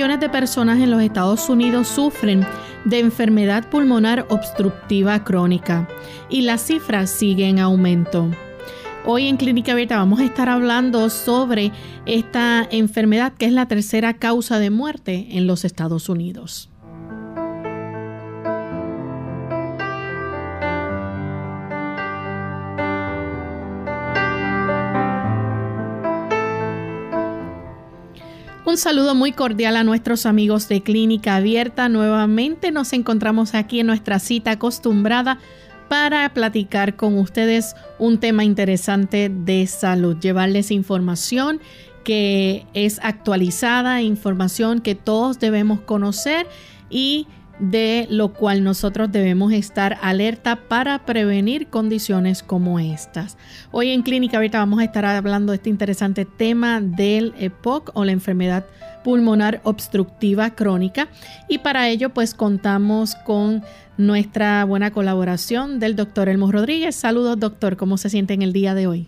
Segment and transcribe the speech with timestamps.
[0.00, 2.46] Millones de personas en los Estados Unidos sufren
[2.86, 5.86] de enfermedad pulmonar obstructiva crónica
[6.30, 8.30] y las cifras siguen en aumento.
[9.04, 11.70] Hoy en Clínica Abierta vamos a estar hablando sobre
[12.06, 16.69] esta enfermedad que es la tercera causa de muerte en los Estados Unidos.
[28.70, 31.88] Un saludo muy cordial a nuestros amigos de Clínica Abierta.
[31.88, 35.40] Nuevamente nos encontramos aquí en nuestra cita acostumbrada
[35.88, 41.60] para platicar con ustedes un tema interesante de salud, llevarles información
[42.04, 46.46] que es actualizada, información que todos debemos conocer
[46.90, 47.26] y
[47.60, 53.36] de lo cual nosotros debemos estar alerta para prevenir condiciones como estas.
[53.70, 58.04] Hoy en Clínica Abierta vamos a estar hablando de este interesante tema del EPOC o
[58.04, 58.64] la enfermedad
[59.04, 61.08] pulmonar obstructiva crónica
[61.48, 63.62] y para ello pues contamos con
[63.96, 66.96] nuestra buena colaboración del doctor Elmo Rodríguez.
[66.96, 69.06] Saludos doctor, ¿cómo se siente en el día de hoy?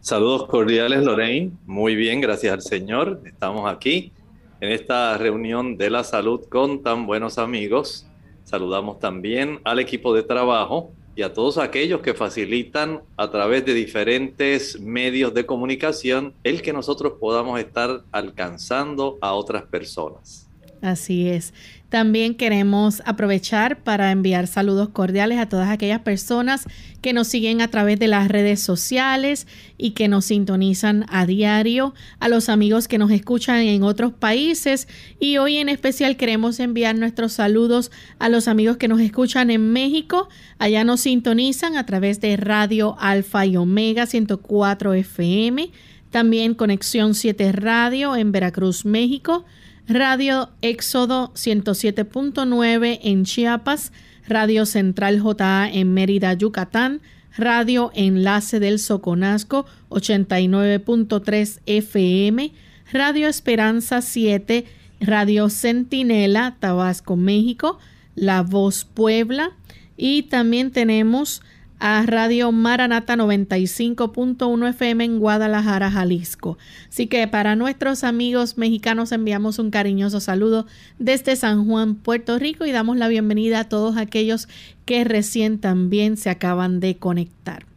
[0.00, 4.12] Saludos cordiales Lorraine, muy bien, gracias al Señor, estamos aquí
[4.60, 8.06] en esta reunión de la salud con tan buenos amigos.
[8.44, 13.74] Saludamos también al equipo de trabajo y a todos aquellos que facilitan a través de
[13.74, 20.48] diferentes medios de comunicación el que nosotros podamos estar alcanzando a otras personas.
[20.80, 21.52] Así es.
[21.88, 26.64] También queremos aprovechar para enviar saludos cordiales a todas aquellas personas
[27.00, 29.46] que nos siguen a través de las redes sociales
[29.78, 34.86] y que nos sintonizan a diario, a los amigos que nos escuchan en otros países
[35.18, 39.72] y hoy en especial queremos enviar nuestros saludos a los amigos que nos escuchan en
[39.72, 40.28] México.
[40.58, 45.70] Allá nos sintonizan a través de Radio Alfa y Omega 104 FM,
[46.10, 49.46] también Conexión 7 Radio en Veracruz, México.
[49.88, 53.90] Radio Éxodo 107.9 en Chiapas,
[54.28, 57.00] Radio Central JA en Mérida, Yucatán,
[57.34, 62.52] Radio Enlace del Soconasco 89.3 FM,
[62.92, 64.66] Radio Esperanza 7,
[65.00, 67.78] Radio Centinela, Tabasco, México,
[68.14, 69.52] La Voz Puebla
[69.96, 71.40] y también tenemos
[71.78, 76.58] a Radio Maranata 95.1 FM en Guadalajara, Jalisco.
[76.88, 80.66] Así que para nuestros amigos mexicanos enviamos un cariñoso saludo
[80.98, 84.48] desde San Juan, Puerto Rico y damos la bienvenida a todos aquellos
[84.84, 87.67] que recién también se acaban de conectar.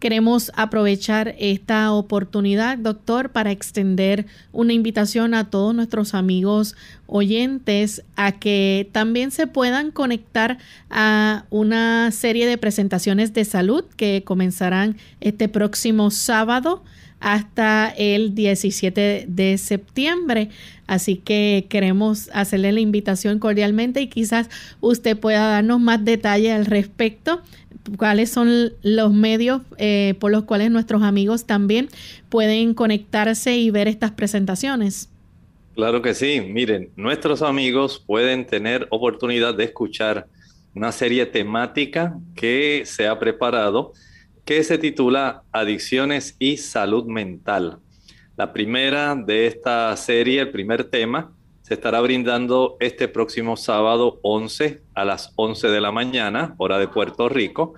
[0.00, 6.74] Queremos aprovechar esta oportunidad, doctor, para extender una invitación a todos nuestros amigos
[7.06, 10.56] oyentes a que también se puedan conectar
[10.88, 16.82] a una serie de presentaciones de salud que comenzarán este próximo sábado
[17.20, 20.48] hasta el 17 de septiembre.
[20.86, 24.50] Así que queremos hacerle la invitación cordialmente y quizás
[24.80, 27.42] usted pueda darnos más detalles al respecto
[27.96, 31.88] cuáles son los medios eh, por los cuales nuestros amigos también
[32.28, 35.08] pueden conectarse y ver estas presentaciones.
[35.74, 40.26] Claro que sí, miren, nuestros amigos pueden tener oportunidad de escuchar
[40.74, 43.92] una serie temática que se ha preparado
[44.50, 47.78] que se titula Adicciones y Salud Mental.
[48.36, 51.32] La primera de esta serie, el primer tema,
[51.62, 56.88] se estará brindando este próximo sábado 11 a las 11 de la mañana, hora de
[56.88, 57.74] Puerto Rico.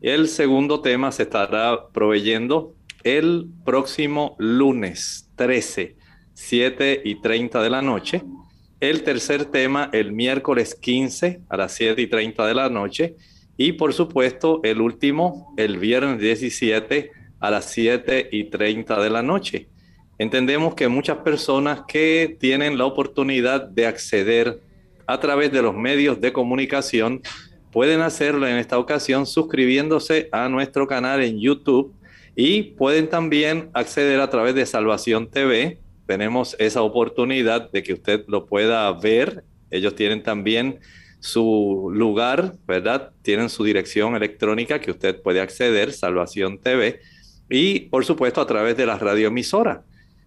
[0.00, 5.96] El segundo tema se estará proveyendo el próximo lunes 13,
[6.34, 8.22] 7 y 30 de la noche.
[8.78, 13.16] El tercer tema el miércoles 15 a las 7 y 30 de la noche.
[13.62, 19.22] Y por supuesto el último el viernes 17 a las 7 y 30 de la
[19.22, 19.68] noche.
[20.18, 24.60] Entendemos que muchas personas que tienen la oportunidad de acceder
[25.06, 27.22] a través de los medios de comunicación
[27.70, 31.94] pueden hacerlo en esta ocasión suscribiéndose a nuestro canal en YouTube
[32.34, 35.78] Y pueden también acceder a través de Salvación TV.
[36.08, 39.44] Tenemos esa oportunidad de que usted lo pueda ver.
[39.70, 40.80] Ellos tienen también
[41.22, 43.12] su lugar, ¿verdad?
[43.22, 47.00] Tienen su dirección electrónica que usted puede acceder, Salvación TV.
[47.48, 49.84] Y por supuesto a través de la radioemisora.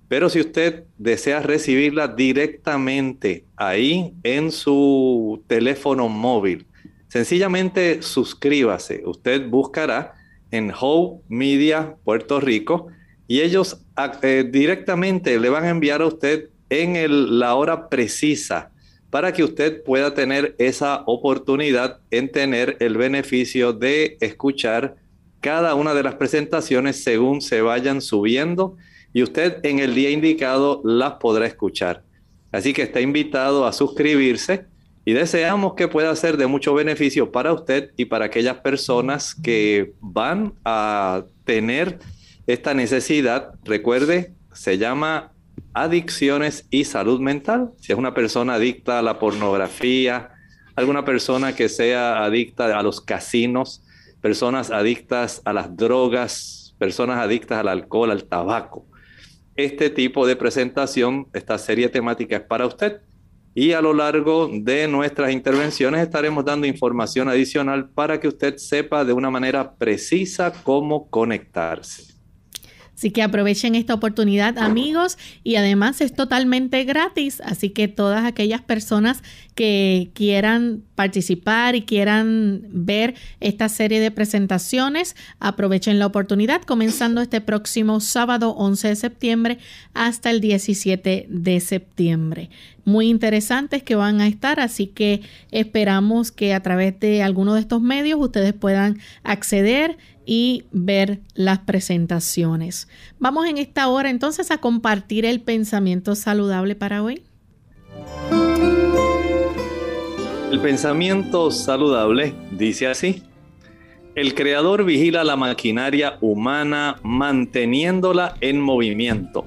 [0.07, 6.65] Pero si usted desea recibirla directamente ahí en su teléfono móvil,
[7.09, 9.03] sencillamente suscríbase.
[9.05, 10.13] Usted buscará
[10.49, 12.87] en Hope Media Puerto Rico
[13.27, 13.81] y ellos
[14.21, 18.71] eh, directamente le van a enviar a usted en la hora precisa
[19.15, 24.97] para que usted pueda tener esa oportunidad en tener el beneficio de escuchar
[25.39, 28.75] cada una de las presentaciones según se vayan subiendo
[29.13, 32.03] y usted en el día indicado las podrá escuchar.
[32.51, 34.65] Así que está invitado a suscribirse
[35.05, 39.93] y deseamos que pueda ser de mucho beneficio para usted y para aquellas personas que
[40.01, 41.99] van a tener
[42.47, 43.53] esta necesidad.
[43.63, 45.31] Recuerde, se llama
[45.75, 47.71] adicciones y salud mental.
[47.79, 50.31] Si es una persona adicta a la pornografía,
[50.75, 53.83] alguna persona que sea adicta a los casinos,
[54.21, 58.87] personas adictas a las drogas, personas adictas al alcohol, al tabaco
[59.55, 63.01] este tipo de presentación, esta serie temática es para usted.
[63.53, 69.05] Y a lo largo de nuestras intervenciones estaremos dando información adicional para que usted sepa
[69.05, 72.14] de una manera precisa cómo conectarse.
[72.95, 78.61] Así que aprovechen esta oportunidad amigos y además es totalmente gratis, así que todas aquellas
[78.61, 79.21] personas
[79.53, 87.41] que quieran participar y quieran ver esta serie de presentaciones, aprovechen la oportunidad comenzando este
[87.41, 89.57] próximo sábado 11 de septiembre
[89.93, 92.49] hasta el 17 de septiembre.
[92.85, 95.21] Muy interesantes que van a estar, así que
[95.51, 101.59] esperamos que a través de alguno de estos medios ustedes puedan acceder y ver las
[101.59, 102.87] presentaciones.
[103.19, 107.23] Vamos en esta hora entonces a compartir el pensamiento saludable para hoy.
[110.51, 113.23] El pensamiento saludable dice así.
[114.15, 119.45] El creador vigila la maquinaria humana manteniéndola en movimiento.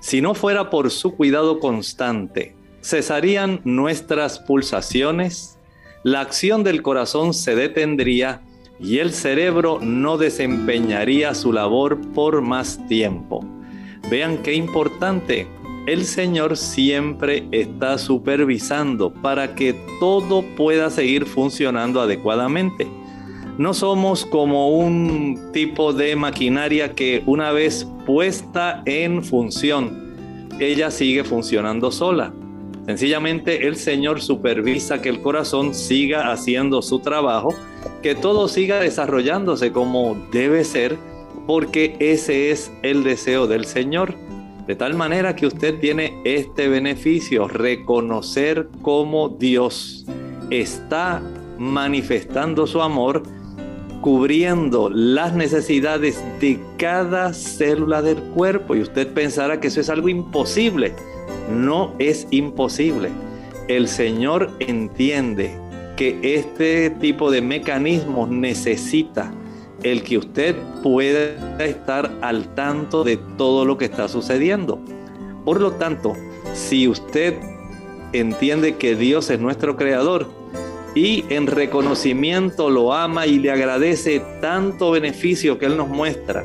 [0.00, 5.58] Si no fuera por su cuidado constante, cesarían nuestras pulsaciones,
[6.02, 8.42] la acción del corazón se detendría
[8.80, 13.44] y el cerebro no desempeñaría su labor por más tiempo.
[14.10, 15.46] Vean qué importante.
[15.86, 22.86] El Señor siempre está supervisando para que todo pueda seguir funcionando adecuadamente.
[23.56, 30.08] No somos como un tipo de maquinaria que una vez puesta en función,
[30.60, 32.32] ella sigue funcionando sola.
[32.88, 37.54] Sencillamente el Señor supervisa que el corazón siga haciendo su trabajo
[38.02, 40.96] que todo siga desarrollándose como debe ser,
[41.46, 44.14] porque ese es el deseo del Señor.
[44.66, 50.06] De tal manera que usted tiene este beneficio, reconocer cómo Dios
[50.48, 51.20] está
[51.58, 53.22] manifestando su amor,
[54.00, 58.74] cubriendo las necesidades de cada célula del cuerpo.
[58.76, 60.94] Y usted pensará que eso es algo imposible.
[61.50, 63.10] No es imposible.
[63.68, 65.56] El Señor entiende
[65.96, 69.32] que este tipo de mecanismos necesita
[69.82, 74.78] el que usted pueda estar al tanto de todo lo que está sucediendo.
[75.44, 76.14] Por lo tanto,
[76.54, 77.34] si usted
[78.12, 80.28] entiende que Dios es nuestro creador
[80.94, 86.44] y en reconocimiento lo ama y le agradece tanto beneficio que Él nos muestra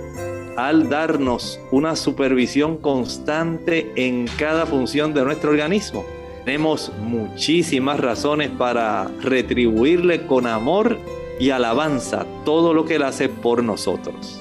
[0.57, 6.05] al darnos una supervisión constante en cada función de nuestro organismo,
[6.45, 10.99] tenemos muchísimas razones para retribuirle con amor
[11.39, 14.39] y alabanza todo lo que él hace por nosotros.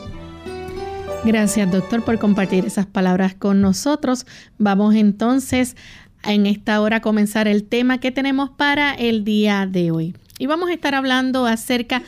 [1.24, 4.26] Gracias, doctor, por compartir esas palabras con nosotros.
[4.58, 5.76] Vamos entonces
[6.24, 10.16] en esta hora a comenzar el tema que tenemos para el día de hoy.
[10.38, 12.02] Y vamos a estar hablando acerca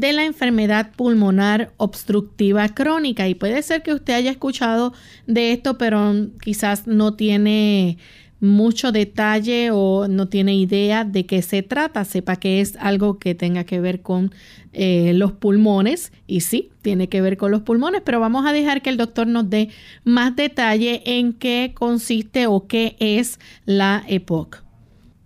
[0.00, 3.28] la enfermedad pulmonar obstructiva crónica.
[3.28, 4.92] Y puede ser que usted haya escuchado
[5.26, 7.98] de esto, pero quizás no tiene
[8.40, 13.34] mucho detalle o no tiene idea de qué se trata, sepa que es algo que
[13.34, 14.32] tenga que ver con
[14.72, 18.82] eh, los pulmones y sí, tiene que ver con los pulmones, pero vamos a dejar
[18.82, 19.70] que el doctor nos dé
[20.04, 24.62] más detalle en qué consiste o qué es la EPOC.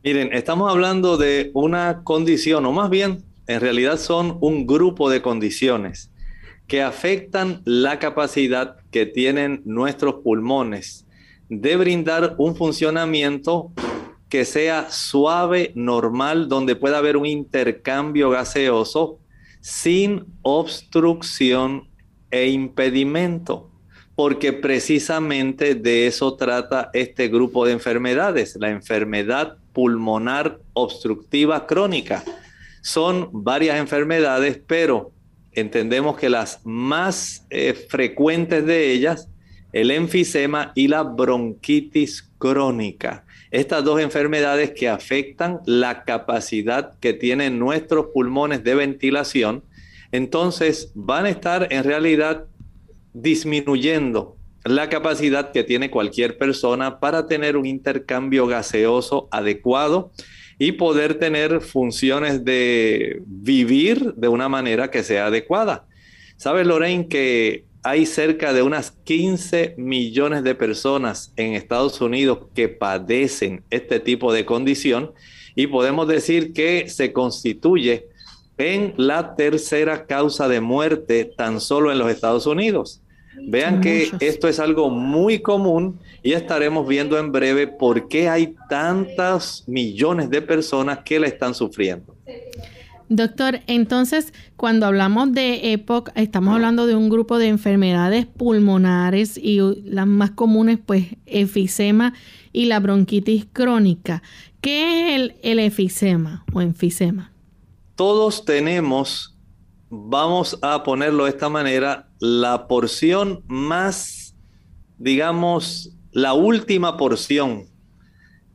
[0.05, 5.23] Miren, estamos hablando de una condición, o más bien, en realidad son un grupo de
[5.23, 6.11] condiciones
[6.67, 11.07] que afectan la capacidad que tienen nuestros pulmones
[11.49, 13.73] de brindar un funcionamiento
[14.31, 19.19] que sea suave, normal, donde pueda haber un intercambio gaseoso
[19.61, 21.91] sin obstrucción
[22.31, 23.71] e impedimento,
[24.17, 32.25] porque precisamente de eso trata este grupo de enfermedades, la enfermedad pulmonar obstructiva crónica.
[32.83, 35.13] Son varias enfermedades, pero
[35.53, 39.29] entendemos que las más eh, frecuentes de ellas,
[39.73, 43.25] el enfisema y la bronquitis crónica.
[43.51, 49.63] Estas dos enfermedades que afectan la capacidad que tienen nuestros pulmones de ventilación,
[50.11, 52.47] entonces van a estar en realidad
[53.15, 60.13] disminuyendo la capacidad que tiene cualquier persona para tener un intercambio gaseoso adecuado
[60.63, 65.89] y poder tener funciones de vivir de una manera que sea adecuada.
[66.37, 72.69] ¿Sabes, Lorraine, que hay cerca de unas 15 millones de personas en Estados Unidos que
[72.69, 75.11] padecen este tipo de condición
[75.57, 78.07] y podemos decir que se constituye
[78.57, 83.02] en la tercera causa de muerte tan solo en los Estados Unidos.
[83.41, 88.55] Vean que esto es algo muy común y estaremos viendo en breve por qué hay
[88.69, 92.15] tantas millones de personas que la están sufriendo.
[93.09, 99.61] Doctor, entonces cuando hablamos de EPOC, estamos hablando de un grupo de enfermedades pulmonares y
[99.85, 102.15] las más comunes, pues, efisema
[102.53, 104.23] y la bronquitis crónica.
[104.63, 107.33] ¿Qué es el, el efisema o enfisema?
[107.97, 109.32] Todos tenemos,
[109.95, 114.35] vamos a ponerlo de esta manera, la porción más,
[114.97, 117.67] digamos, la última porción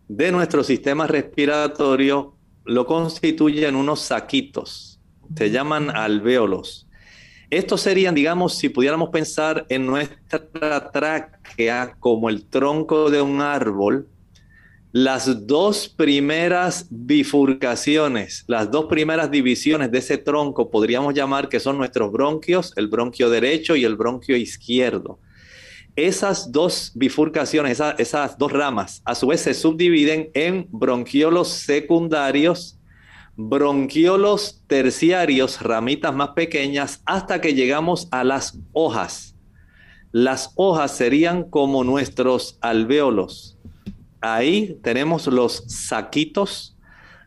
[0.08, 2.34] de nuestro sistema respiratorio
[2.66, 5.00] lo constituyen unos saquitos,
[5.36, 6.88] se llaman alvéolos.
[7.52, 14.10] Estos serían, digamos, si pudiéramos pensar en nuestra tráquea como el tronco de un árbol,
[14.94, 21.78] las dos primeras bifurcaciones, las dos primeras divisiones de ese tronco podríamos llamar que son
[21.78, 25.20] nuestros bronquios, el bronquio derecho y el bronquio izquierdo.
[25.98, 32.80] Esas dos bifurcaciones, esas dos ramas, a su vez se subdividen en bronquiolos secundarios,
[33.36, 39.36] bronquiolos terciarios, ramitas más pequeñas, hasta que llegamos a las hojas.
[40.12, 43.57] Las hojas serían como nuestros alvéolos.
[44.22, 46.76] Ahí tenemos los saquitos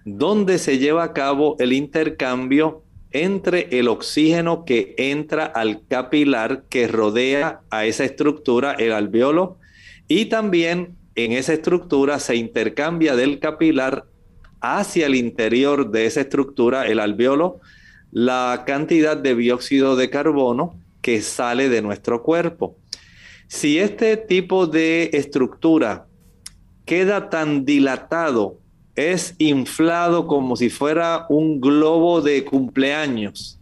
[0.04, 2.82] donde se lleva a cabo el intercambio
[3.12, 9.58] entre el oxígeno que entra al capilar que rodea a esa estructura, el alveolo,
[10.08, 14.06] y también en esa estructura se intercambia del capilar
[14.60, 17.60] hacia el interior de esa estructura, el alveolo,
[18.12, 22.76] la cantidad de dióxido de carbono que sale de nuestro cuerpo.
[23.48, 26.06] Si este tipo de estructura
[26.90, 28.58] queda tan dilatado
[28.96, 33.60] es inflado como si fuera un globo de cumpleaños.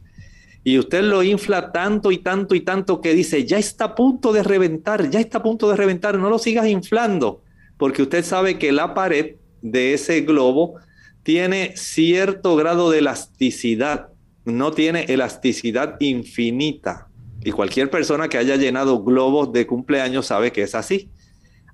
[0.64, 4.32] Y usted lo infla tanto y tanto y tanto que dice, ya está a punto
[4.32, 7.42] de reventar, ya está a punto de reventar, no lo sigas inflando,
[7.76, 10.76] porque usted sabe que la pared de ese globo
[11.22, 14.08] tiene cierto grado de elasticidad,
[14.46, 17.08] no tiene elasticidad infinita.
[17.44, 21.10] Y cualquier persona que haya llenado globos de cumpleaños sabe que es así.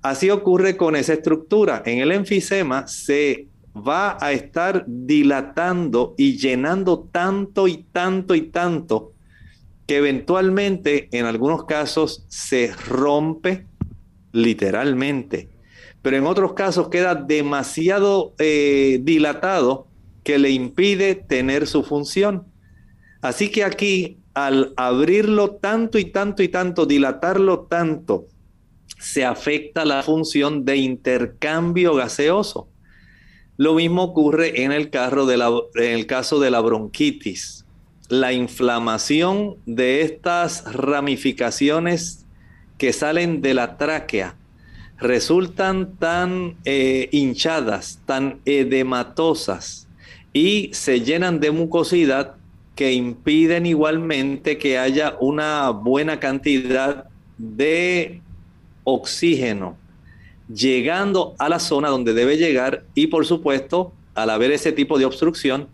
[0.05, 1.81] Así ocurre con esa estructura.
[1.83, 9.13] En el enfisema se va a estar dilatando y llenando tanto y tanto y tanto
[9.87, 13.65] que eventualmente en algunos casos se rompe
[14.31, 15.49] literalmente,
[16.03, 19.87] pero en otros casos queda demasiado eh, dilatado
[20.23, 22.45] que le impide tener su función.
[23.23, 28.27] Así que aquí, al abrirlo tanto y tanto y tanto, dilatarlo tanto,
[29.05, 32.67] se afecta la función de intercambio gaseoso.
[33.55, 37.65] Lo mismo ocurre en el, en el caso de la bronquitis.
[38.09, 42.25] La inflamación de estas ramificaciones
[42.79, 44.37] que salen de la tráquea
[44.97, 49.87] resultan tan eh, hinchadas, tan edematosas
[50.33, 52.37] y se llenan de mucosidad
[52.75, 57.05] que impiden igualmente que haya una buena cantidad
[57.37, 58.23] de
[58.85, 59.77] oxígeno
[60.53, 65.05] llegando a la zona donde debe llegar y por supuesto, al haber ese tipo de
[65.05, 65.67] obstrucción,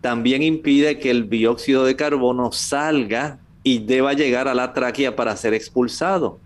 [0.00, 5.36] también impide que el dióxido de carbono salga y deba llegar a la tráquea para
[5.36, 6.38] ser expulsado.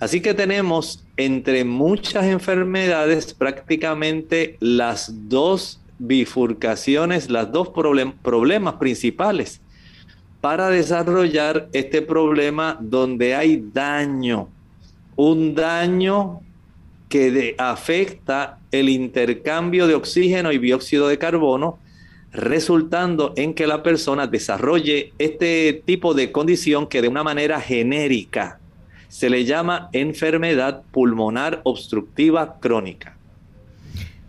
[0.00, 9.60] Así que tenemos entre muchas enfermedades prácticamente las dos bifurcaciones, las dos problemas principales
[10.40, 14.48] para desarrollar este problema donde hay daño
[15.18, 16.40] un daño
[17.08, 21.80] que afecta el intercambio de oxígeno y dióxido de carbono
[22.32, 28.60] resultando en que la persona desarrolle este tipo de condición que de una manera genérica
[29.08, 33.17] se le llama enfermedad pulmonar obstructiva crónica.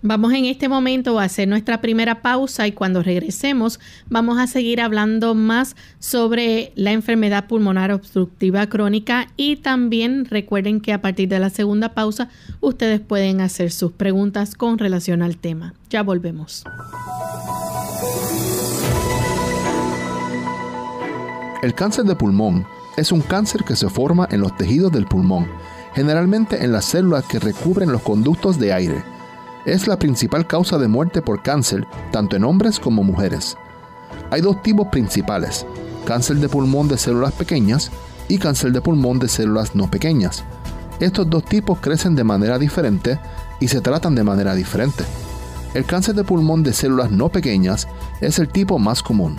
[0.01, 4.79] Vamos en este momento a hacer nuestra primera pausa y cuando regresemos vamos a seguir
[4.79, 11.39] hablando más sobre la enfermedad pulmonar obstructiva crónica y también recuerden que a partir de
[11.39, 12.29] la segunda pausa
[12.61, 15.73] ustedes pueden hacer sus preguntas con relación al tema.
[15.89, 16.63] Ya volvemos.
[21.61, 22.65] El cáncer de pulmón
[22.95, 25.45] es un cáncer que se forma en los tejidos del pulmón,
[25.93, 29.18] generalmente en las células que recubren los conductos de aire
[29.65, 33.57] es la principal causa de muerte por cáncer, tanto en hombres como mujeres.
[34.31, 35.65] Hay dos tipos principales,
[36.05, 37.91] cáncer de pulmón de células pequeñas
[38.27, 40.43] y cáncer de pulmón de células no pequeñas.
[40.99, 43.19] Estos dos tipos crecen de manera diferente
[43.59, 45.03] y se tratan de manera diferente.
[45.73, 47.87] El cáncer de pulmón de células no pequeñas
[48.21, 49.37] es el tipo más común.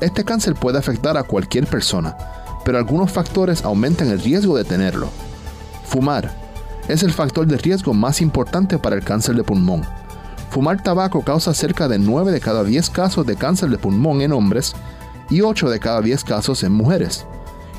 [0.00, 2.16] Este cáncer puede afectar a cualquier persona,
[2.64, 5.08] pero algunos factores aumentan el riesgo de tenerlo.
[5.84, 6.47] Fumar,
[6.88, 9.82] es el factor de riesgo más importante para el cáncer de pulmón.
[10.50, 14.32] Fumar tabaco causa cerca de 9 de cada 10 casos de cáncer de pulmón en
[14.32, 14.74] hombres
[15.30, 17.26] y 8 de cada 10 casos en mujeres.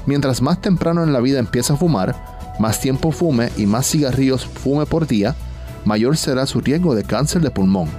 [0.05, 2.15] Mientras más temprano en la vida empieza a fumar,
[2.59, 5.35] más tiempo fume y más cigarrillos fume por día,
[5.85, 7.89] mayor será su riesgo de cáncer de pulmón.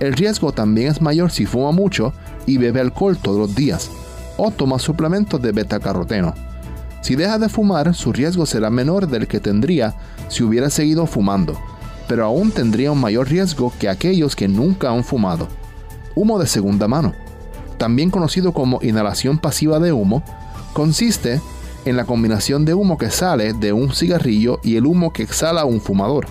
[0.00, 2.12] El riesgo también es mayor si fuma mucho
[2.46, 3.90] y bebe alcohol todos los días
[4.36, 6.49] o toma suplementos de betacaroteno.
[7.00, 9.94] Si deja de fumar, su riesgo será menor del que tendría
[10.28, 11.58] si hubiera seguido fumando,
[12.06, 15.48] pero aún tendría un mayor riesgo que aquellos que nunca han fumado.
[16.14, 17.14] Humo de segunda mano,
[17.78, 20.22] también conocido como inhalación pasiva de humo,
[20.74, 21.40] consiste
[21.86, 25.64] en la combinación de humo que sale de un cigarrillo y el humo que exhala
[25.64, 26.26] un fumador.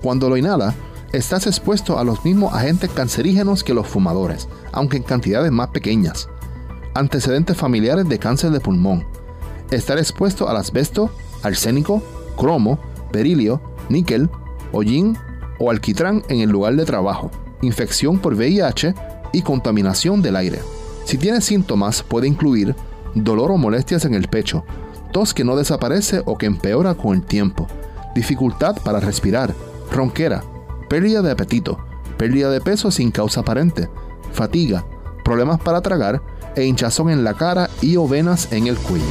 [0.00, 0.74] Cuando lo inhala,
[1.12, 6.28] estás expuesto a los mismos agentes cancerígenos que los fumadores, aunque en cantidades más pequeñas.
[6.94, 9.04] Antecedentes familiares de cáncer de pulmón,
[9.70, 11.10] estar expuesto al asbesto,
[11.42, 12.02] arsénico,
[12.36, 12.78] cromo,
[13.12, 14.28] berilio, níquel,
[14.72, 15.16] hollín
[15.58, 17.30] o alquitrán en el lugar de trabajo,
[17.62, 18.94] infección por VIH
[19.32, 20.60] y contaminación del aire.
[21.04, 22.74] Si tiene síntomas puede incluir
[23.14, 24.64] dolor o molestias en el pecho,
[25.12, 27.66] tos que no desaparece o que empeora con el tiempo,
[28.14, 29.54] dificultad para respirar,
[29.90, 30.42] ronquera,
[30.88, 31.78] pérdida de apetito,
[32.18, 33.88] pérdida de peso sin causa aparente,
[34.32, 34.84] fatiga,
[35.24, 36.22] problemas para tragar
[36.54, 39.04] e hinchazón en la cara y o venas en el cuello.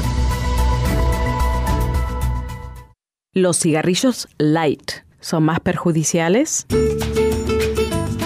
[3.38, 6.68] ¿Los cigarrillos light son más perjudiciales?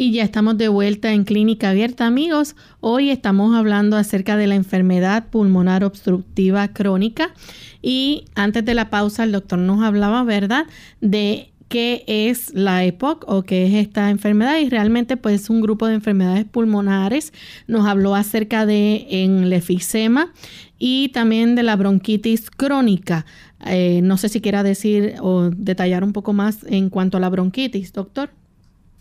[0.00, 2.56] Y ya estamos de vuelta en Clínica Abierta, amigos.
[2.80, 7.34] Hoy estamos hablando acerca de la enfermedad pulmonar obstructiva crónica
[7.82, 10.64] y antes de la pausa, el doctor nos hablaba, ¿verdad?,
[11.02, 15.86] de qué es la EPOC o qué es esta enfermedad y realmente pues un grupo
[15.86, 17.34] de enfermedades pulmonares.
[17.66, 20.32] Nos habló acerca de el efisema
[20.78, 23.26] y también de la bronquitis crónica.
[23.66, 27.28] Eh, no sé si quiera decir o detallar un poco más en cuanto a la
[27.28, 28.30] bronquitis, doctor.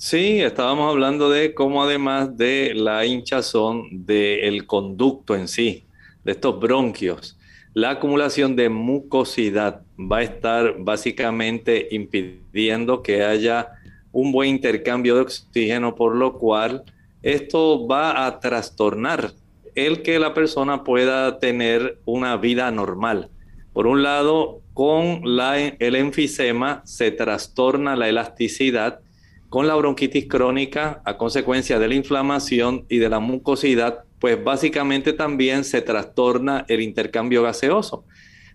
[0.02, 5.84] Sí, estábamos hablando de cómo además de la hinchazón del conducto en sí,
[6.24, 7.38] de estos bronquios,
[7.74, 13.74] la acumulación de mucosidad va a estar básicamente impidiendo que haya
[14.14, 16.86] un buen intercambio de oxígeno, por lo cual
[17.22, 19.34] esto va a trastornar
[19.76, 23.32] el que la persona pueda tener una vida normal.
[23.74, 29.02] Por un lado, con el enfisema se trastorna la elasticidad,
[29.50, 35.14] con la bronquitis crónica a consecuencia de la inflamación y de la mucosidad, pues básicamente
[35.14, 38.06] también se trastorna el intercambio gaseoso.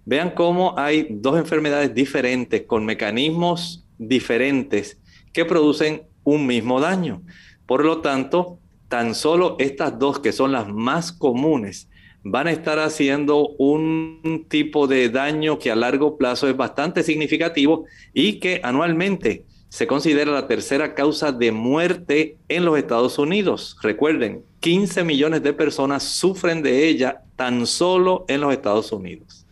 [0.04, 4.98] Vean cómo hay dos enfermedades diferentes con mecanismos diferentes
[5.33, 7.22] que producen un mismo daño.
[7.66, 11.88] Por lo tanto, tan solo estas dos que son las más comunes
[12.22, 17.85] van a estar haciendo un tipo de daño que a largo plazo es bastante significativo
[18.12, 23.76] y que anualmente se considera la tercera causa de muerte en los Estados Unidos.
[23.82, 29.44] Recuerden, 15 millones de personas sufren de ella tan solo en los Estados Unidos.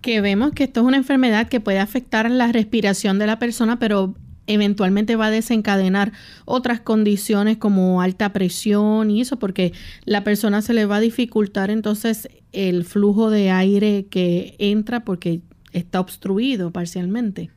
[0.00, 3.78] Que vemos que esto es una enfermedad que puede afectar la respiración de la persona,
[3.78, 4.14] pero
[4.46, 6.12] eventualmente va a desencadenar
[6.46, 9.74] otras condiciones como alta presión y eso, porque
[10.06, 15.42] la persona se le va a dificultar entonces el flujo de aire que entra porque
[15.74, 17.50] está obstruido parcialmente.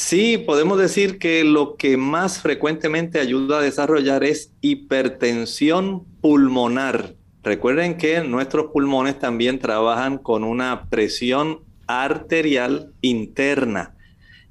[0.00, 7.16] Sí, podemos decir que lo que más frecuentemente ayuda a desarrollar es hipertensión pulmonar.
[7.42, 13.96] Recuerden que nuestros pulmones también trabajan con una presión arterial interna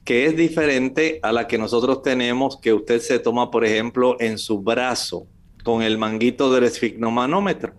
[0.03, 4.37] que es diferente a la que nosotros tenemos que usted se toma, por ejemplo, en
[4.37, 5.27] su brazo
[5.63, 7.73] con el manguito del esfigmomanómetro.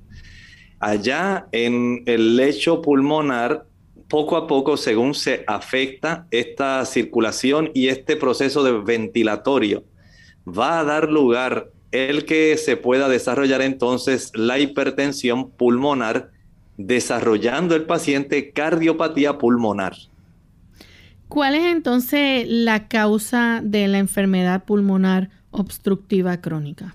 [0.81, 3.67] Allá en el lecho pulmonar,
[4.09, 9.85] poco a poco, según se afecta esta circulación y este proceso de ventilatorio,
[10.47, 16.31] va a dar lugar el que se pueda desarrollar entonces la hipertensión pulmonar,
[16.77, 19.95] desarrollando el paciente cardiopatía pulmonar.
[21.29, 26.95] ¿Cuál es entonces la causa de la enfermedad pulmonar obstructiva crónica?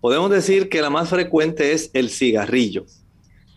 [0.00, 2.86] Podemos decir que la más frecuente es el cigarrillo.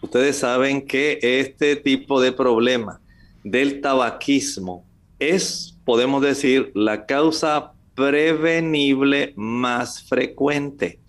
[0.01, 2.99] Ustedes saben que este tipo de problema
[3.43, 4.85] del tabaquismo
[5.19, 10.99] es, podemos decir, la causa prevenible más frecuente.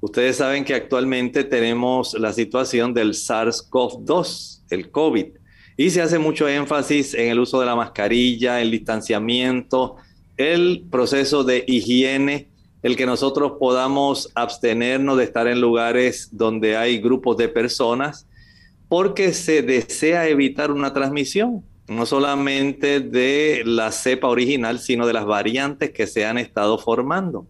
[0.00, 5.26] Ustedes saben que actualmente tenemos la situación del SARS-CoV-2, el COVID
[5.78, 9.96] y se hace mucho énfasis en el uso de la mascarilla, el distanciamiento,
[10.36, 12.49] el proceso de higiene,
[12.82, 18.26] el que nosotros podamos abstenernos de estar en lugares donde hay grupos de personas,
[18.88, 25.26] porque se desea evitar una transmisión, no solamente de la cepa original, sino de las
[25.26, 27.46] variantes que se han estado formando.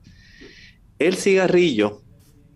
[0.98, 2.02] El cigarrillo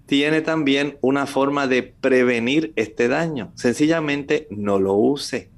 [0.07, 3.53] tiene también una forma de prevenir este daño.
[3.55, 5.51] Sencillamente no lo use.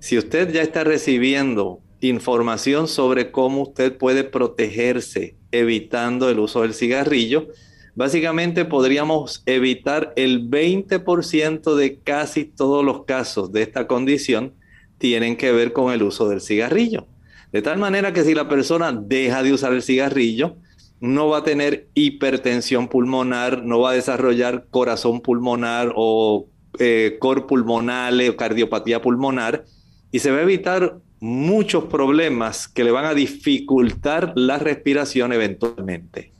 [0.00, 6.74] Si usted ya está recibiendo información sobre cómo usted puede protegerse evitando el uso del
[6.74, 7.48] cigarrillo,
[7.94, 14.54] básicamente podríamos evitar el 20% de casi todos los casos de esta condición
[14.98, 17.06] tienen que ver con el uso del cigarrillo.
[17.52, 20.56] De tal manera que si la persona deja de usar el cigarrillo,
[21.00, 27.46] no va a tener hipertensión pulmonar, no va a desarrollar corazón pulmonar o eh, cor
[27.46, 29.64] pulmonale o cardiopatía pulmonar,
[30.10, 36.32] y se va a evitar muchos problemas que le van a dificultar la respiración eventualmente.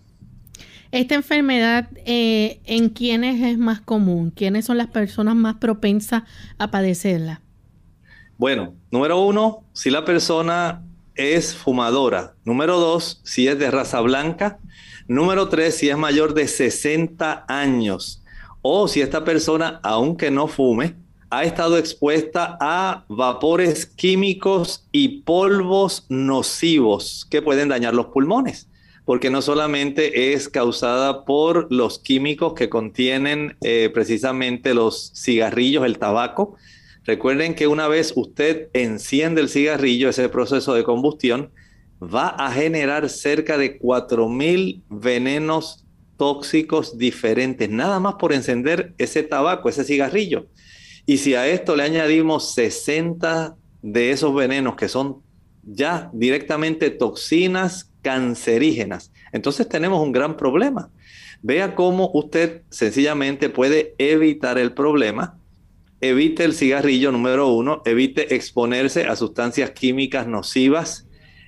[0.93, 4.31] Esta enfermedad, eh, ¿en quiénes es más común?
[4.31, 6.23] ¿Quiénes son las personas más propensas
[6.59, 7.43] a padecerla?
[8.39, 10.83] Bueno, número uno, si la persona
[11.17, 12.35] es fumadora.
[12.45, 14.59] Número dos, si es de raza blanca.
[15.09, 18.23] Número tres, si es mayor de 60 años.
[18.63, 20.95] O si esta persona, aunque no fume,
[21.31, 28.69] ha estado expuesta a vapores químicos y polvos nocivos que pueden dañar los pulmones,
[29.05, 35.99] porque no solamente es causada por los químicos que contienen eh, precisamente los cigarrillos, el
[35.99, 36.57] tabaco.
[37.05, 41.51] Recuerden que una vez usted enciende el cigarrillo, ese proceso de combustión
[42.03, 45.85] va a generar cerca de 4.000 venenos
[46.17, 50.47] tóxicos diferentes, nada más por encender ese tabaco, ese cigarrillo.
[51.07, 55.23] Y si a esto le añadimos 60 de esos venenos que son
[55.63, 60.91] ya directamente toxinas cancerígenas, entonces tenemos un gran problema.
[61.43, 65.39] Vea cómo usted sencillamente puede evitar el problema.
[66.01, 71.06] Evite el cigarrillo número uno, evite exponerse a sustancias químicas nocivas,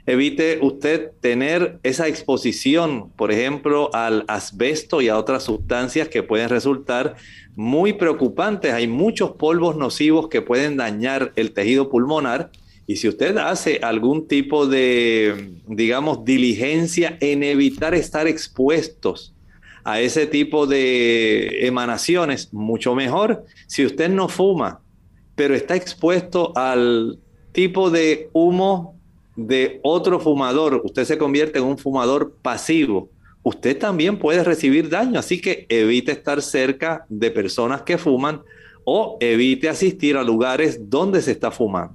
[0.09, 6.49] evite usted tener esa exposición, por ejemplo, al asbesto y a otras sustancias que pueden
[6.49, 7.17] resultar
[7.55, 8.73] muy preocupantes.
[8.73, 12.51] Hay muchos polvos nocivos que pueden dañar el tejido pulmonar.
[12.87, 19.35] Y si usted hace algún tipo de, digamos, diligencia en evitar estar expuestos
[19.85, 23.45] a ese tipo de emanaciones, mucho mejor.
[23.67, 24.81] Si usted no fuma,
[25.35, 27.19] pero está expuesto al
[27.53, 28.98] tipo de humo
[29.39, 33.09] de otro fumador, usted se convierte en un fumador pasivo,
[33.45, 35.21] usted también puede recibir daño.
[35.21, 38.43] Así que evite estar cerca de personas que fuman
[38.85, 41.95] o evite asistir a lugares donde se está fumando.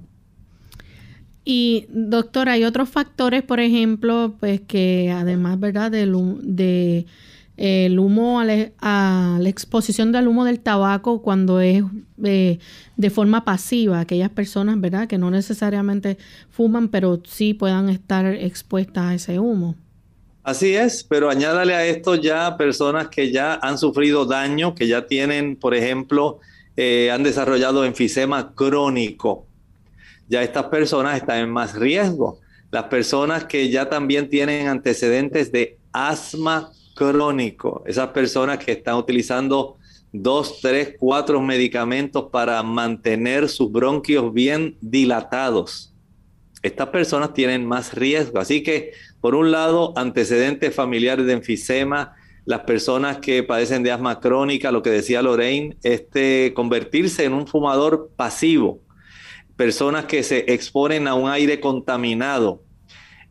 [1.44, 5.90] Y doctor, hay otros factores, por ejemplo, pues que además, ¿verdad?
[5.90, 7.04] De, de
[7.56, 11.84] el humo, a la, exposición del humo del tabaco cuando es
[12.22, 12.58] eh,
[12.96, 15.06] de forma pasiva, aquellas personas, ¿verdad?
[15.06, 16.18] Que no necesariamente
[16.50, 19.76] fuman, pero sí puedan estar expuestas a ese humo.
[20.42, 25.06] Así es, pero añádale a esto ya personas que ya han sufrido daño, que ya
[25.06, 26.40] tienen, por ejemplo,
[26.76, 29.46] eh, han desarrollado enfisema crónico.
[30.28, 32.40] Ya estas personas están en más riesgo.
[32.70, 39.76] Las personas que ya también tienen antecedentes de asma crónico, esas personas que están utilizando
[40.12, 45.92] dos, tres, cuatro medicamentos para mantener sus bronquios bien dilatados.
[46.62, 48.38] Estas personas tienen más riesgo.
[48.38, 54.20] Así que, por un lado, antecedentes familiares de enfisema, las personas que padecen de asma
[54.20, 58.80] crónica, lo que decía Lorraine, este, convertirse en un fumador pasivo,
[59.56, 62.62] personas que se exponen a un aire contaminado,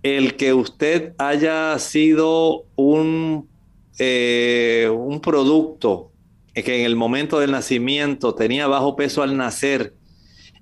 [0.03, 3.52] el que usted haya sido un
[3.99, 6.11] eh, un producto
[6.53, 9.95] que en el momento del nacimiento tenía bajo peso al nacer,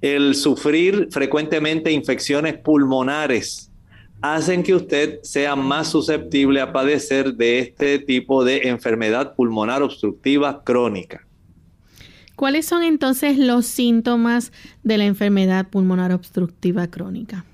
[0.01, 3.71] el sufrir frecuentemente infecciones pulmonares,
[4.21, 10.63] hacen que usted sea más susceptible a padecer de este tipo de enfermedad pulmonar obstructiva
[10.63, 11.25] crónica.
[12.35, 14.51] ¿Cuáles son entonces los síntomas
[14.83, 17.45] de la enfermedad pulmonar obstructiva crónica?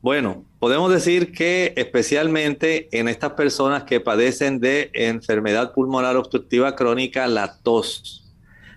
[0.00, 7.26] Bueno, podemos decir que especialmente en estas personas que padecen de enfermedad pulmonar obstructiva crónica,
[7.26, 8.30] la tos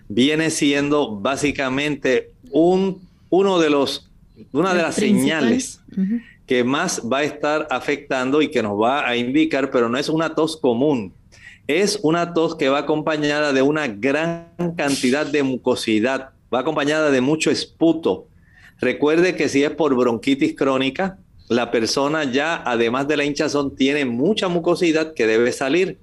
[0.09, 4.09] viene siendo básicamente un, uno de los,
[4.51, 5.79] una de las señales
[6.47, 10.09] que más va a estar afectando y que nos va a indicar, pero no es
[10.09, 11.13] una tos común,
[11.67, 17.21] es una tos que va acompañada de una gran cantidad de mucosidad, va acompañada de
[17.21, 18.25] mucho esputo,
[18.79, 24.05] Recuerde que si es por bronquitis crónica, la persona ya, además de la hinchazón, tiene
[24.05, 25.99] mucha mucosidad que debe salir.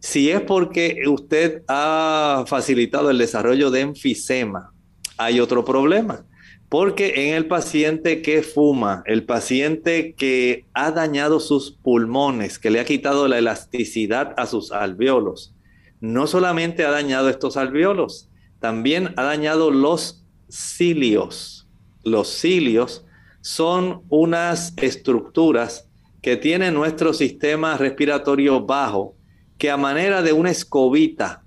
[0.00, 4.72] Si es porque usted ha facilitado el desarrollo de enfisema,
[5.16, 6.26] hay otro problema.
[6.68, 12.80] Porque en el paciente que fuma, el paciente que ha dañado sus pulmones, que le
[12.80, 15.54] ha quitado la elasticidad a sus alveolos,
[16.00, 18.28] no solamente ha dañado estos alveolos,
[18.60, 21.64] también ha dañado los cilios
[22.04, 23.03] los cilios
[23.44, 25.86] son unas estructuras
[26.22, 29.16] que tiene nuestro sistema respiratorio bajo,
[29.58, 31.44] que a manera de una escobita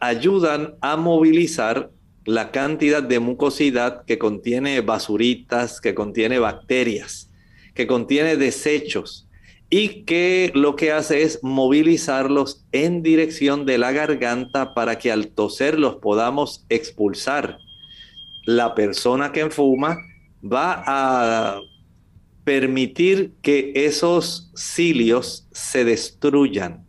[0.00, 1.92] ayudan a movilizar
[2.24, 7.30] la cantidad de mucosidad que contiene basuritas, que contiene bacterias,
[7.74, 9.28] que contiene desechos
[9.70, 15.28] y que lo que hace es movilizarlos en dirección de la garganta para que al
[15.28, 17.58] toser los podamos expulsar.
[18.46, 19.96] La persona que fuma
[20.52, 21.60] va a
[22.44, 26.86] permitir que esos cilios se destruyan,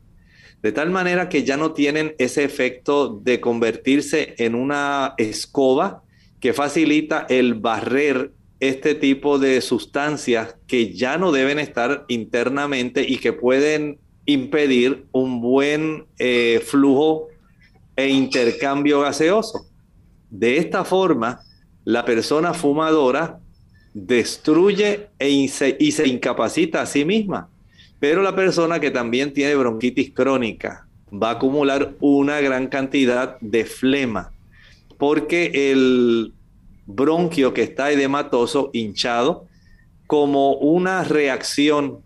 [0.62, 6.04] de tal manera que ya no tienen ese efecto de convertirse en una escoba
[6.40, 13.18] que facilita el barrer este tipo de sustancias que ya no deben estar internamente y
[13.18, 17.28] que pueden impedir un buen eh, flujo
[17.96, 19.66] e intercambio gaseoso.
[20.30, 21.40] De esta forma,
[21.86, 23.40] la persona fumadora
[23.98, 27.50] destruye e y se incapacita a sí misma.
[28.00, 33.66] Pero la persona que también tiene bronquitis crónica va a acumular una gran cantidad de
[33.66, 34.32] flema,
[35.00, 36.34] porque el
[36.86, 39.48] bronquio que está edematoso, hinchado,
[40.06, 42.00] como una reacción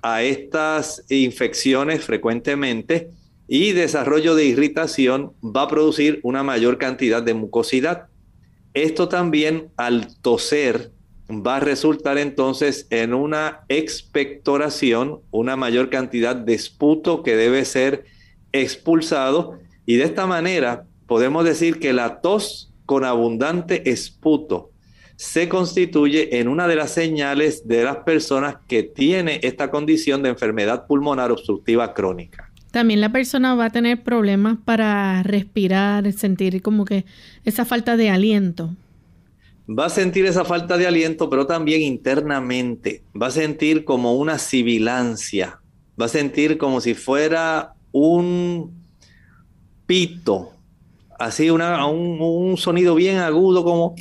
[0.00, 3.10] a estas infecciones frecuentemente
[3.48, 8.06] y desarrollo de irritación, va a producir una mayor cantidad de mucosidad.
[8.74, 10.92] Esto también al toser
[11.40, 18.04] va a resultar entonces en una expectoración, una mayor cantidad de esputo que debe ser
[18.52, 24.70] expulsado y de esta manera podemos decir que la tos con abundante esputo
[25.16, 30.30] se constituye en una de las señales de las personas que tiene esta condición de
[30.30, 32.50] enfermedad pulmonar obstructiva crónica.
[32.72, 37.04] También la persona va a tener problemas para respirar, sentir como que
[37.44, 38.74] esa falta de aliento.
[39.68, 43.04] Va a sentir esa falta de aliento, pero también internamente.
[43.20, 45.60] Va a sentir como una sibilancia.
[46.00, 48.82] Va a sentir como si fuera un
[49.86, 50.52] pito,
[51.18, 53.94] así una, un, sonido bien agudo como...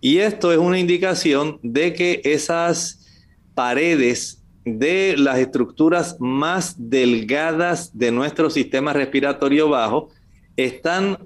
[0.00, 3.06] Y esto es una indicación de que esas
[3.54, 10.08] paredes de las estructuras más delgadas de nuestro sistema respiratorio bajo
[10.56, 11.18] están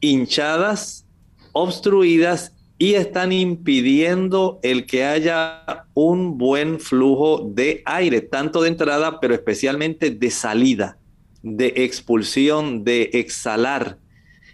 [0.00, 1.06] hinchadas,
[1.52, 9.18] obstruidas y están impidiendo el que haya un buen flujo de aire, tanto de entrada,
[9.18, 10.96] pero especialmente de salida,
[11.42, 13.98] de expulsión, de exhalar.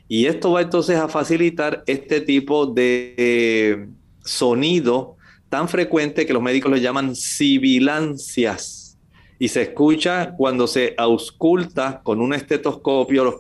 [0.09, 3.89] Y esto va entonces a facilitar este tipo de eh,
[4.25, 5.17] sonido
[5.51, 8.99] tan frecuente que los médicos le llaman sibilancias.
[9.39, 13.35] Y se escucha cuando se ausculta con un estetoscopio los,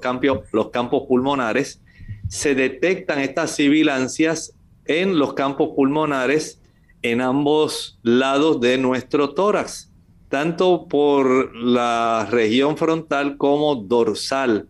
[0.52, 1.80] los campos pulmonares,
[2.28, 4.54] se detectan estas sibilancias
[4.86, 6.60] en los campos pulmonares
[7.02, 9.92] en ambos lados de nuestro tórax,
[10.28, 14.68] tanto por la región frontal como dorsal,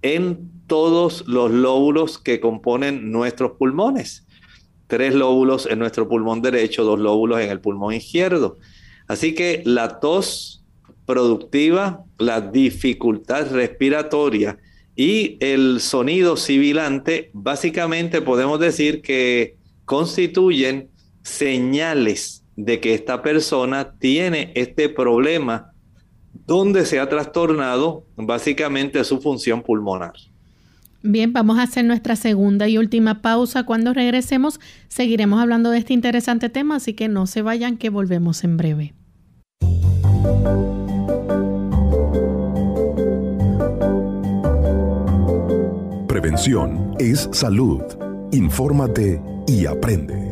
[0.00, 4.26] en todos los lóbulos que componen nuestros pulmones.
[4.86, 8.56] Tres lóbulos en nuestro pulmón derecho, dos lóbulos en el pulmón izquierdo.
[9.06, 10.64] Así que la tos
[11.06, 14.58] productiva, la dificultad respiratoria,
[14.96, 20.88] y el sonido sibilante, básicamente podemos decir que constituyen
[21.22, 25.72] señales de que esta persona tiene este problema
[26.46, 30.12] donde se ha trastornado básicamente su función pulmonar.
[31.02, 33.64] Bien, vamos a hacer nuestra segunda y última pausa.
[33.64, 38.42] Cuando regresemos seguiremos hablando de este interesante tema, así que no se vayan que volvemos
[38.44, 38.94] en breve.
[46.98, 47.80] Es salud.
[48.32, 50.30] Infórmate y aprende.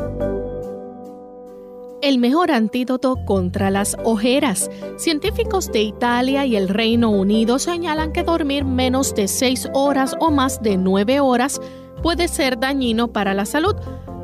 [2.02, 4.68] El mejor antídoto contra las ojeras.
[4.96, 10.32] Científicos de Italia y el Reino Unido señalan que dormir menos de 6 horas o
[10.32, 11.60] más de 9 horas
[12.02, 13.76] puede ser dañino para la salud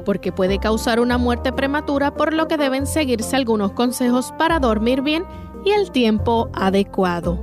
[0.05, 5.03] porque puede causar una muerte prematura, por lo que deben seguirse algunos consejos para dormir
[5.03, 5.23] bien
[5.65, 7.39] y el tiempo adecuado.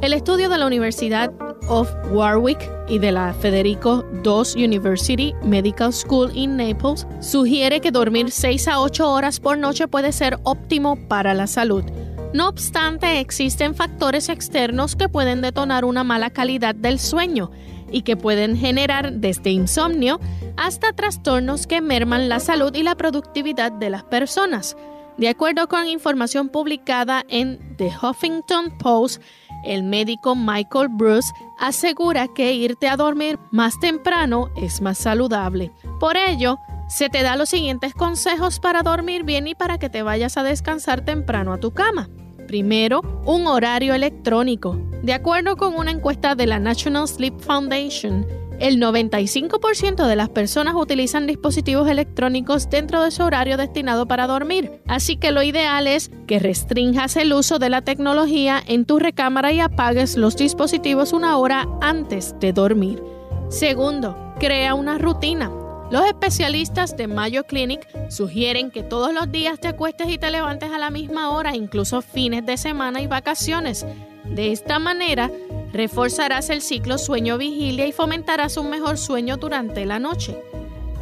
[0.00, 1.32] El estudio de la Universidad
[1.68, 8.30] of Warwick y de la Federico II University Medical School in Naples sugiere que dormir
[8.30, 11.84] 6 a 8 horas por noche puede ser óptimo para la salud.
[12.32, 17.50] No obstante, existen factores externos que pueden detonar una mala calidad del sueño
[17.90, 20.18] y que pueden generar desde insomnio
[20.56, 24.76] hasta trastornos que merman la salud y la productividad de las personas.
[25.16, 29.22] De acuerdo con información publicada en The Huffington Post,
[29.64, 35.72] el médico Michael Bruce asegura que irte a dormir más temprano es más saludable.
[36.00, 40.02] Por ello, se te da los siguientes consejos para dormir bien y para que te
[40.02, 42.08] vayas a descansar temprano a tu cama.
[42.46, 44.76] Primero, un horario electrónico.
[45.02, 48.26] De acuerdo con una encuesta de la National Sleep Foundation,
[48.60, 54.80] el 95% de las personas utilizan dispositivos electrónicos dentro de su horario destinado para dormir,
[54.86, 59.52] así que lo ideal es que restringas el uso de la tecnología en tu recámara
[59.52, 63.02] y apagues los dispositivos una hora antes de dormir.
[63.48, 65.50] Segundo, crea una rutina.
[65.90, 70.72] Los especialistas de Mayo Clinic sugieren que todos los días te acuestes y te levantes
[70.72, 73.86] a la misma hora, incluso fines de semana y vacaciones.
[74.24, 75.30] De esta manera,
[75.74, 80.38] reforzarás el ciclo sueño-vigilia y fomentarás un mejor sueño durante la noche.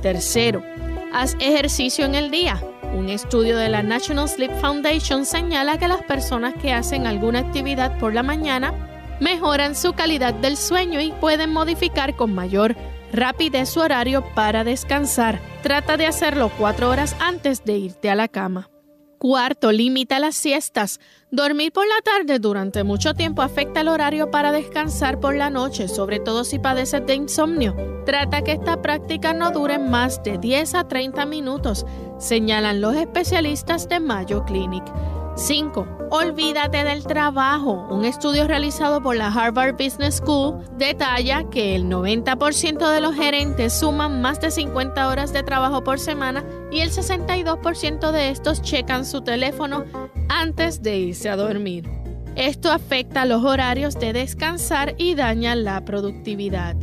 [0.01, 0.65] Tercero,
[1.13, 2.61] haz ejercicio en el día.
[2.95, 7.99] Un estudio de la National Sleep Foundation señala que las personas que hacen alguna actividad
[7.99, 8.73] por la mañana
[9.21, 12.75] mejoran su calidad del sueño y pueden modificar con mayor
[13.13, 15.39] rapidez su horario para descansar.
[15.63, 18.71] Trata de hacerlo cuatro horas antes de irte a la cama.
[19.19, 20.99] Cuarto, limita las siestas.
[21.35, 25.89] Dormir por la tarde durante mucho tiempo afecta el horario para descansar por la noche,
[25.89, 27.75] sobre todo si padeces de insomnio.
[28.05, 31.87] Trata que esta práctica no dure más de 10 a 30 minutos,
[32.19, 34.85] señalan los especialistas de Mayo Clinic.
[35.35, 36.09] 5.
[36.11, 37.87] Olvídate del trabajo.
[37.91, 43.73] Un estudio realizado por la Harvard Business School detalla que el 90% de los gerentes
[43.73, 49.07] suman más de 50 horas de trabajo por semana y el 62% de estos checan
[49.07, 49.85] su teléfono
[50.29, 51.89] antes de irse a dormir.
[52.37, 56.77] Esto afecta los horarios de descansar y daña la productividad.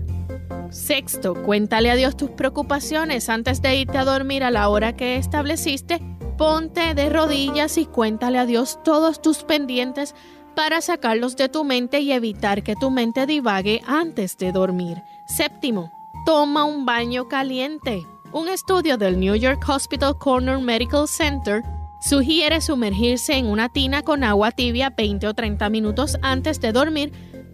[0.72, 5.18] Sexto, cuéntale a Dios tus preocupaciones antes de irte a dormir a la hora que
[5.18, 6.00] estableciste
[6.40, 10.16] Ponte de rodillas y cuéntale a Dios todos tus pendientes
[10.56, 15.04] para sacarlos de tu mente y evitar que tu mente divague antes de dormir.
[15.26, 15.92] Séptimo,
[16.26, 18.08] toma un baño caliente.
[18.32, 21.62] Un estudio del New York Hospital Corner Medical Center
[22.00, 27.12] sugiere sumergirse en una tina con agua tibia 20 o 30 minutos antes de dormir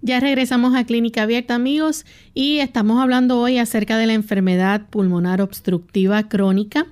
[0.00, 5.42] Ya regresamos a Clínica Abierta, amigos, y estamos hablando hoy acerca de la enfermedad pulmonar
[5.42, 6.86] obstructiva crónica.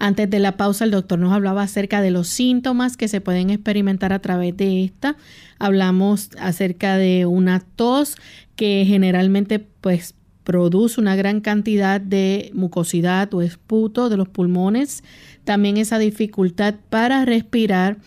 [0.00, 3.50] Antes de la pausa, el doctor nos hablaba acerca de los síntomas que se pueden
[3.50, 5.16] experimentar a través de esta.
[5.60, 8.16] Hablamos acerca de una tos
[8.56, 15.04] que generalmente pues produce una gran cantidad de mucosidad o esputo de los pulmones,
[15.44, 17.98] también esa dificultad para respirar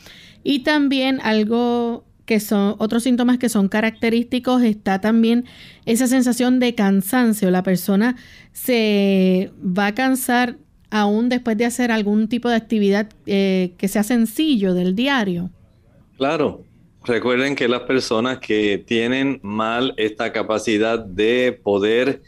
[0.43, 5.43] y también algo que son otros síntomas que son característicos, está también
[5.85, 7.51] esa sensación de cansancio.
[7.51, 8.15] La persona
[8.53, 10.55] se va a cansar
[10.91, 15.49] aún después de hacer algún tipo de actividad eh, que sea sencillo del diario.
[16.15, 16.63] Claro,
[17.03, 22.21] recuerden que las personas que tienen mal esta capacidad de poder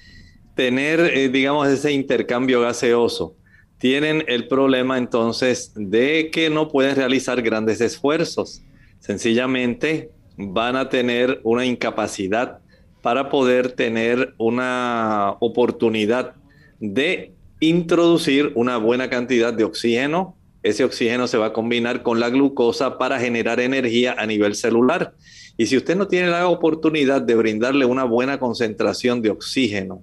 [0.53, 3.37] tener, eh, digamos, ese intercambio gaseoso,
[3.77, 8.63] tienen el problema entonces de que no pueden realizar grandes esfuerzos
[9.03, 12.59] Sencillamente van a tener una incapacidad
[13.01, 16.35] para poder tener una oportunidad
[16.79, 20.37] de introducir una buena cantidad de oxígeno.
[20.63, 25.13] Ese oxígeno se va a combinar con la glucosa para generar energía a nivel celular.
[25.57, 30.01] Y si usted no tiene la oportunidad de brindarle una buena concentración de oxígeno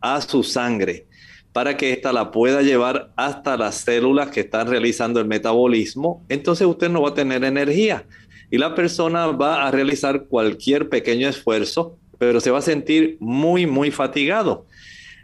[0.00, 1.06] a su sangre
[1.52, 6.66] para que ésta la pueda llevar hasta las células que están realizando el metabolismo, entonces
[6.66, 8.06] usted no va a tener energía
[8.50, 13.66] y la persona va a realizar cualquier pequeño esfuerzo, pero se va a sentir muy,
[13.66, 14.66] muy fatigado.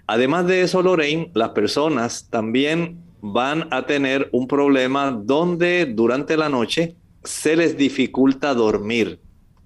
[0.06, 6.48] Además de eso, Lorraine, las personas también van a tener un problema donde durante la
[6.48, 9.18] noche se les dificulta dormir.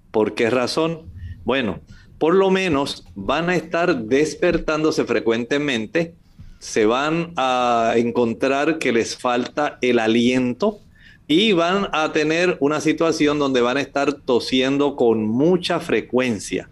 [0.09, 1.11] ¿Por qué razón?
[1.45, 1.79] Bueno,
[2.17, 6.15] por lo menos van a estar despertándose frecuentemente,
[6.59, 10.79] se van a encontrar que les falta el aliento,
[11.27, 16.69] y van a tener una situación donde van a estar tosiendo con mucha frecuencia.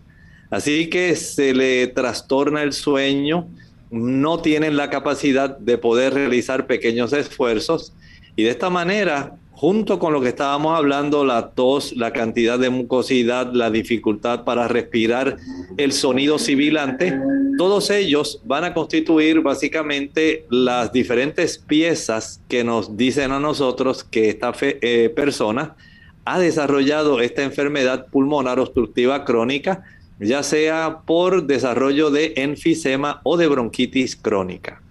[0.49, 3.47] Así que se le trastorna el sueño,
[3.91, 7.93] no tienen la capacidad de poder realizar pequeños esfuerzos
[8.35, 12.69] y de esta manera junto con lo que estábamos hablando, la tos, la cantidad de
[12.69, 15.35] mucosidad, la dificultad para respirar,
[15.75, 17.19] el sonido sibilante,
[17.57, 24.29] todos ellos van a constituir básicamente las diferentes piezas que nos dicen a nosotros que
[24.29, 25.75] esta eh, persona
[26.23, 29.83] ha desarrollado esta enfermedad pulmonar obstructiva crónica,
[30.21, 34.81] ya sea por desarrollo de enfisema o de bronquitis crónica.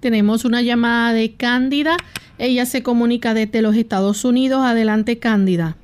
[0.00, 1.96] Tenemos una llamada de Cándida.
[2.38, 4.60] Ella se comunica desde los Estados Unidos.
[4.64, 5.76] Adelante, Cándida.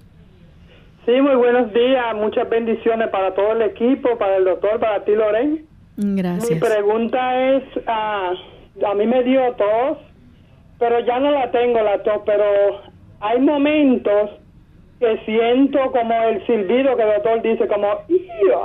[1.05, 2.15] Sí, muy buenos días.
[2.15, 5.67] Muchas bendiciones para todo el equipo, para el doctor, para ti, Loren.
[5.97, 6.51] Gracias.
[6.51, 8.33] Mi pregunta es, ah,
[8.87, 9.99] a mí me dio tos,
[10.79, 12.45] pero ya no la tengo la tos, pero
[13.21, 14.31] hay momentos
[15.01, 17.89] que siento como el silbido que el doctor dice, como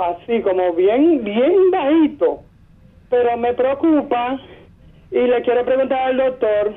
[0.04, 2.40] así, como bien, bien bajito.
[3.10, 4.40] Pero me preocupa
[5.10, 6.74] y le quiero preguntar al doctor,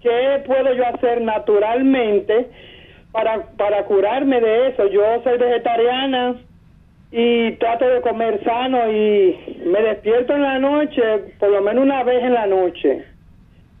[0.00, 2.48] ¿qué puedo yo hacer naturalmente
[3.12, 4.86] para, para curarme de eso?
[4.88, 6.36] Yo soy vegetariana
[7.12, 11.02] y trato de comer sano y me despierto en la noche,
[11.38, 13.04] por lo menos una vez en la noche,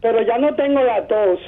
[0.00, 1.40] pero ya no tengo la tos.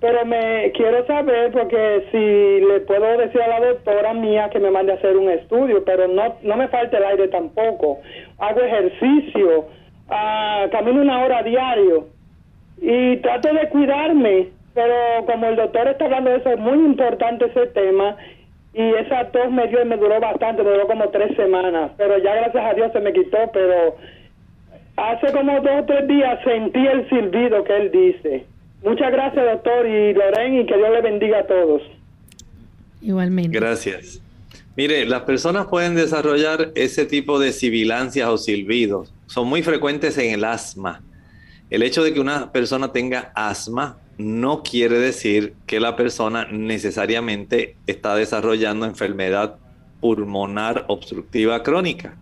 [0.00, 4.72] Pero me quiero saber porque si le puedo decir a la doctora mía que me
[4.72, 8.00] mande a hacer un estudio, pero no no me falta el aire tampoco.
[8.38, 9.68] Hago ejercicio,
[10.70, 12.08] camino una hora diario
[12.80, 14.94] y trato de cuidarme, pero
[15.26, 18.16] como el doctor está hablando de eso, es muy importante ese tema
[18.74, 22.18] y esa tos me dio y me duró bastante, me duró como tres semanas, pero
[22.18, 23.96] ya gracias a Dios se me quitó, pero
[24.96, 28.46] hace como dos o tres días sentí el silbido que él dice.
[28.82, 31.82] Muchas gracias doctor y Loren y que Dios le bendiga a todos.
[33.00, 33.58] Igualmente.
[33.58, 34.22] Gracias.
[34.74, 39.12] Mire, las personas pueden desarrollar ese tipo de sibilancias o silbidos.
[39.26, 41.02] Son muy frecuentes en el asma.
[41.68, 47.76] El hecho de que una persona tenga asma no quiere decir que la persona necesariamente
[47.86, 49.56] está desarrollando enfermedad
[50.00, 52.16] pulmonar obstructiva crónica.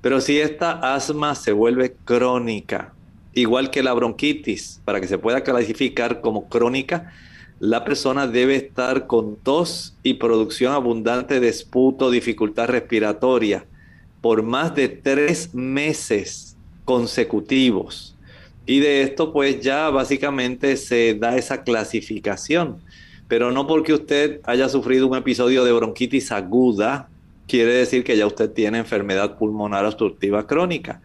[0.00, 2.92] Pero si esta asma se vuelve crónica,
[3.34, 7.12] igual que la bronquitis, para que se pueda clasificar como crónica,
[7.60, 13.66] la persona debe estar con tos y producción abundante de esputo, dificultad respiratoria,
[14.20, 18.16] por más de tres meses consecutivos.
[18.64, 22.82] Y de esto pues ya básicamente se da esa clasificación.
[23.26, 27.08] Pero no porque usted haya sufrido un episodio de bronquitis aguda,
[27.46, 31.00] quiere decir que ya usted tiene enfermedad pulmonar obstructiva crónica.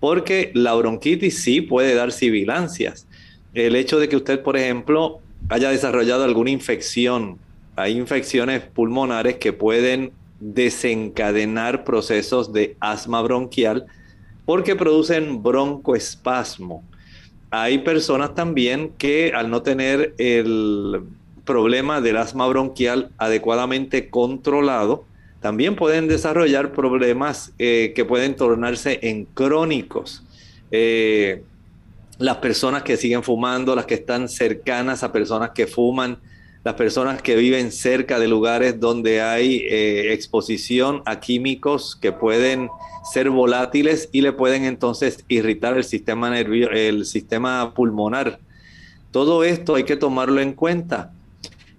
[0.00, 3.06] Porque la bronquitis sí puede dar sibilancias.
[3.52, 7.38] El hecho de que usted, por ejemplo, haya desarrollado alguna infección.
[7.76, 13.86] Hay infecciones pulmonares que pueden desencadenar procesos de asma bronquial
[14.44, 16.82] porque producen broncoespasmo.
[17.50, 21.02] Hay personas también que al no tener el
[21.44, 25.04] problema del asma bronquial adecuadamente controlado,
[25.40, 30.24] también pueden desarrollar problemas eh, que pueden tornarse en crónicos.
[30.70, 31.42] Eh,
[32.18, 36.18] las personas que siguen fumando, las que están cercanas a personas que fuman,
[36.64, 42.68] las personas que viven cerca de lugares donde hay eh, exposición a químicos que pueden
[43.10, 48.40] ser volátiles y le pueden entonces irritar el sistema nervioso, el sistema pulmonar.
[49.12, 51.12] Todo esto hay que tomarlo en cuenta.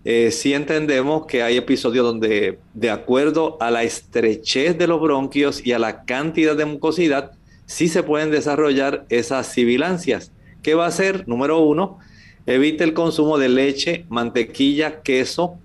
[0.05, 5.63] Eh, si entendemos que hay episodios donde, de acuerdo a la estrechez de los bronquios
[5.63, 7.33] y a la cantidad de mucosidad,
[7.69, 10.31] sí se pueden desarrollar esas sibilancias.
[10.63, 11.27] ¿Qué va a hacer?
[11.27, 11.99] Número uno,
[12.47, 15.59] evite el consumo de leche, mantequilla, queso.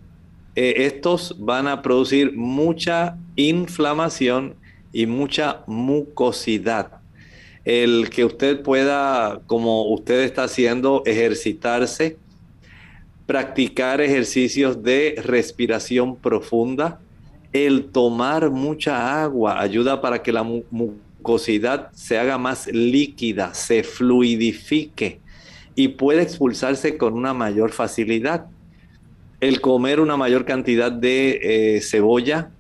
[0.55, 4.55] Eh, estos van a producir mucha inflamación
[4.93, 7.01] y mucha mucosidad.
[7.65, 12.19] El que usted pueda, como usted está haciendo, ejercitarse,
[13.25, 17.01] practicar ejercicios de respiración profunda,
[17.55, 20.45] el tomar mucha agua ayuda para que la
[21.25, 25.21] mucosidad se haga más líquida, se fluidifique
[25.75, 28.45] y puede expulsarse con una mayor facilidad.
[29.41, 32.51] El comer una mayor cantidad de eh, cebolla,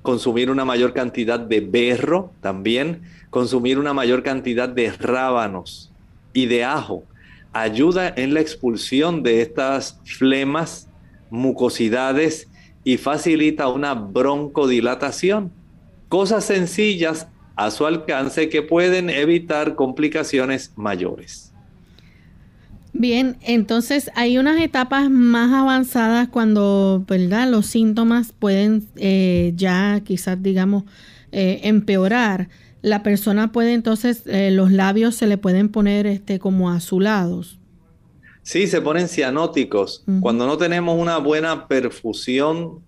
[0.00, 5.92] consumir una mayor cantidad de berro también, consumir una mayor cantidad de rábanos
[6.32, 7.04] y de ajo,
[7.52, 10.88] ayuda en la expulsión de estas flemas,
[11.28, 12.48] mucosidades
[12.84, 15.52] y facilita una broncodilatación.
[16.08, 21.54] Cosas sencillas a su alcance que pueden evitar complicaciones mayores.
[22.96, 27.48] Bien, entonces hay unas etapas más avanzadas cuando, ¿verdad?
[27.48, 30.84] Los síntomas pueden eh, ya quizás, digamos,
[31.32, 32.48] eh, empeorar.
[32.82, 37.58] La persona puede entonces, eh, los labios se le pueden poner este, como azulados.
[38.42, 40.04] Sí, se ponen cianóticos.
[40.20, 42.84] Cuando no tenemos una buena perfusión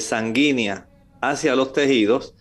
[0.00, 0.88] sanguínea
[1.20, 2.34] hacia los tejidos,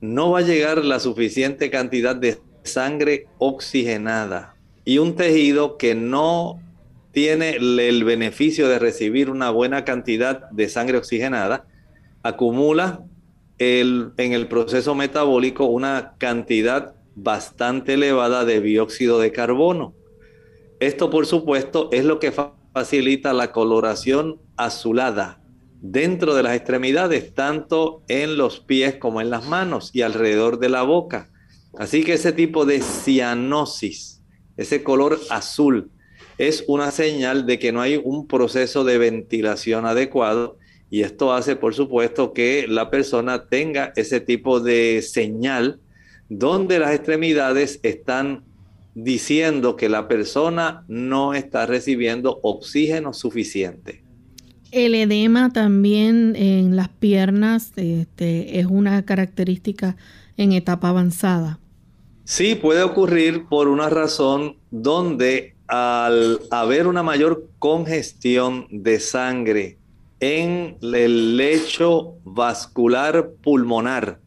[0.00, 4.56] no va a llegar la suficiente cantidad de sangre oxigenada.
[4.84, 6.60] Y un tejido que no
[7.12, 11.66] tiene el beneficio de recibir una buena cantidad de sangre oxigenada,
[12.22, 13.04] acumula
[13.58, 19.94] en el proceso metabólico una cantidad bastante elevada de dióxido de carbono.
[20.78, 22.32] Esto, por supuesto, es lo que
[22.72, 25.39] facilita la coloración azulada
[25.80, 30.68] dentro de las extremidades, tanto en los pies como en las manos y alrededor de
[30.68, 31.30] la boca.
[31.78, 34.22] Así que ese tipo de cianosis,
[34.56, 35.90] ese color azul,
[36.38, 40.56] es una señal de que no hay un proceso de ventilación adecuado
[40.90, 45.80] y esto hace, por supuesto, que la persona tenga ese tipo de señal
[46.28, 48.44] donde las extremidades están
[48.94, 54.02] diciendo que la persona no está recibiendo oxígeno suficiente.
[54.70, 59.96] El edema también en las piernas este, es una característica
[60.36, 61.58] en etapa avanzada.
[62.24, 69.78] Sí, puede ocurrir por una razón donde al haber una mayor congestión de sangre
[70.20, 74.20] en el lecho vascular pulmonar,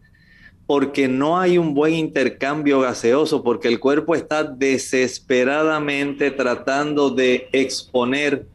[0.65, 8.45] porque no hay un buen intercambio gaseoso, porque el cuerpo está desesperadamente tratando de exponer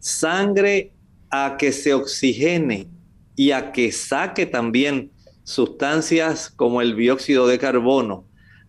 [0.00, 0.92] sangre
[1.30, 2.88] a que se oxigene
[3.36, 5.10] y a que saque también
[5.44, 8.24] sustancias como el dióxido de carbono,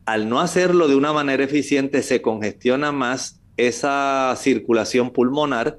[0.05, 5.78] al no hacerlo de una manera eficiente se congestiona más esa circulación pulmonar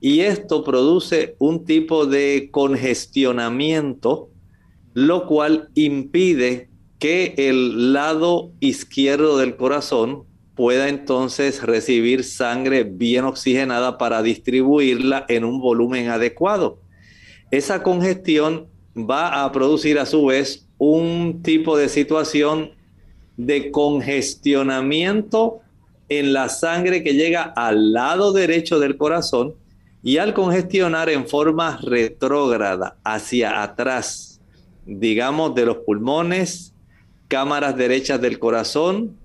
[0.00, 4.30] y esto produce un tipo de congestionamiento,
[4.94, 6.68] lo cual impide
[6.98, 10.24] que el lado izquierdo del corazón
[10.58, 16.80] pueda entonces recibir sangre bien oxigenada para distribuirla en un volumen adecuado.
[17.52, 22.72] Esa congestión va a producir a su vez un tipo de situación
[23.36, 25.60] de congestionamiento
[26.08, 29.54] en la sangre que llega al lado derecho del corazón
[30.02, 34.40] y al congestionar en forma retrógrada hacia atrás,
[34.86, 36.74] digamos de los pulmones,
[37.28, 39.16] cámaras derechas del corazón,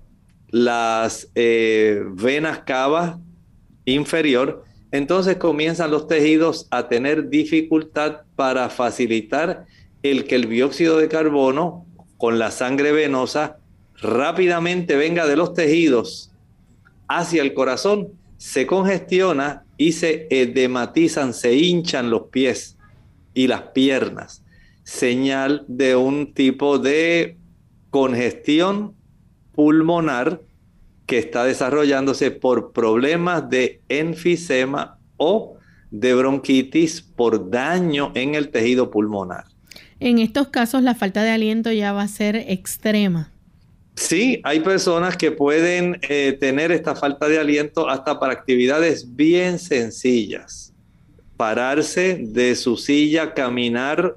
[0.54, 3.18] las eh, venas cavas
[3.86, 9.66] inferior, entonces comienzan los tejidos a tener dificultad para facilitar
[10.04, 11.86] el que el dióxido de carbono
[12.18, 13.58] con la sangre venosa
[14.00, 16.30] rápidamente venga de los tejidos
[17.08, 22.78] hacia el corazón, se congestiona y se edematizan, se hinchan los pies
[23.34, 24.44] y las piernas,
[24.84, 27.38] señal de un tipo de
[27.90, 28.94] congestión
[29.54, 30.40] pulmonar
[31.06, 35.56] que está desarrollándose por problemas de enfisema o
[35.90, 39.44] de bronquitis por daño en el tejido pulmonar.
[40.00, 43.30] En estos casos la falta de aliento ya va a ser extrema.
[43.96, 49.58] Sí, hay personas que pueden eh, tener esta falta de aliento hasta para actividades bien
[49.58, 50.72] sencillas.
[51.36, 54.16] Pararse de su silla, caminar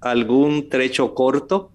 [0.00, 1.70] algún trecho corto.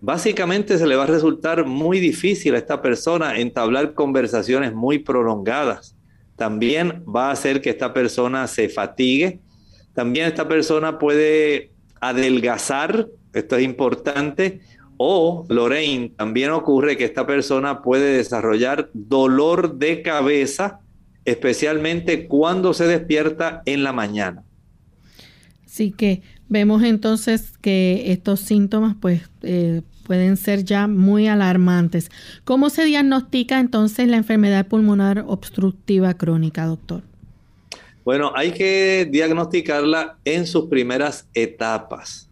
[0.00, 5.96] Básicamente se le va a resultar muy difícil a esta persona entablar conversaciones muy prolongadas.
[6.36, 9.40] También va a hacer que esta persona se fatigue.
[9.94, 14.60] También esta persona puede adelgazar, esto es importante,
[14.98, 20.80] o, Lorraine, también ocurre que esta persona puede desarrollar dolor de cabeza,
[21.24, 24.42] especialmente cuando se despierta en la mañana.
[25.64, 32.10] Así que vemos entonces que estos síntomas pues eh, pueden ser ya muy alarmantes.
[32.44, 37.02] ¿Cómo se diagnostica entonces la enfermedad pulmonar obstructiva crónica, doctor?
[38.04, 42.30] Bueno, hay que diagnosticarla en sus primeras etapas.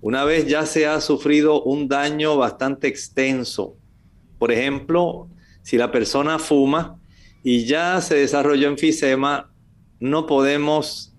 [0.00, 3.76] Una vez ya se ha sufrido un daño bastante extenso,
[4.38, 5.28] por ejemplo,
[5.62, 6.98] si la persona fuma
[7.42, 9.52] y ya se desarrolló enfisema,
[10.00, 11.12] no podemos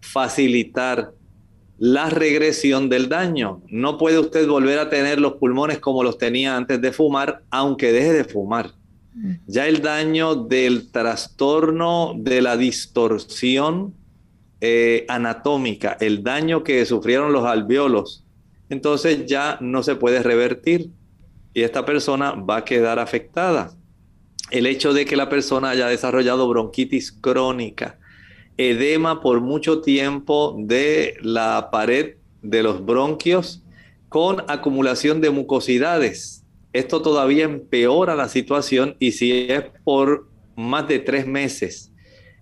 [0.00, 1.12] facilitar
[1.82, 3.60] la regresión del daño.
[3.66, 7.90] No puede usted volver a tener los pulmones como los tenía antes de fumar, aunque
[7.90, 8.70] deje de fumar.
[9.48, 13.94] Ya el daño del trastorno de la distorsión
[14.60, 18.24] eh, anatómica, el daño que sufrieron los alveolos,
[18.68, 20.90] entonces ya no se puede revertir
[21.52, 23.72] y esta persona va a quedar afectada.
[24.52, 27.98] El hecho de que la persona haya desarrollado bronquitis crónica,
[28.56, 33.62] edema por mucho tiempo de la pared de los bronquios
[34.08, 40.98] con acumulación de mucosidades, esto todavía empeora la situación y si es por más de
[40.98, 41.90] tres meses,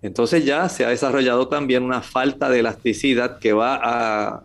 [0.02, 4.42] entonces ya se ha desarrollado también una falta de elasticidad que va a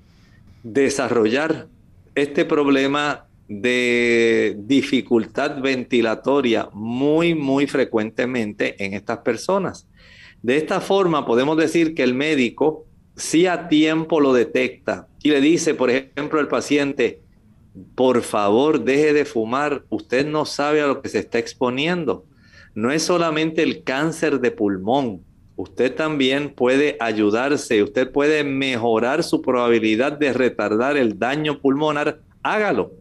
[0.64, 1.68] desarrollar
[2.14, 9.88] este problema de dificultad ventilatoria muy, muy frecuentemente en estas personas.
[10.46, 12.86] De esta forma podemos decir que el médico
[13.16, 17.24] si a tiempo lo detecta y le dice, por ejemplo, al paciente,
[17.96, 19.86] por favor, deje de fumar.
[19.90, 22.28] Usted no sabe a lo que se está exponiendo.
[22.76, 25.24] No es solamente el cáncer de pulmón.
[25.56, 32.20] Usted también puede ayudarse, usted puede mejorar su probabilidad de retardar el daño pulmonar.
[32.44, 32.92] Hágalo.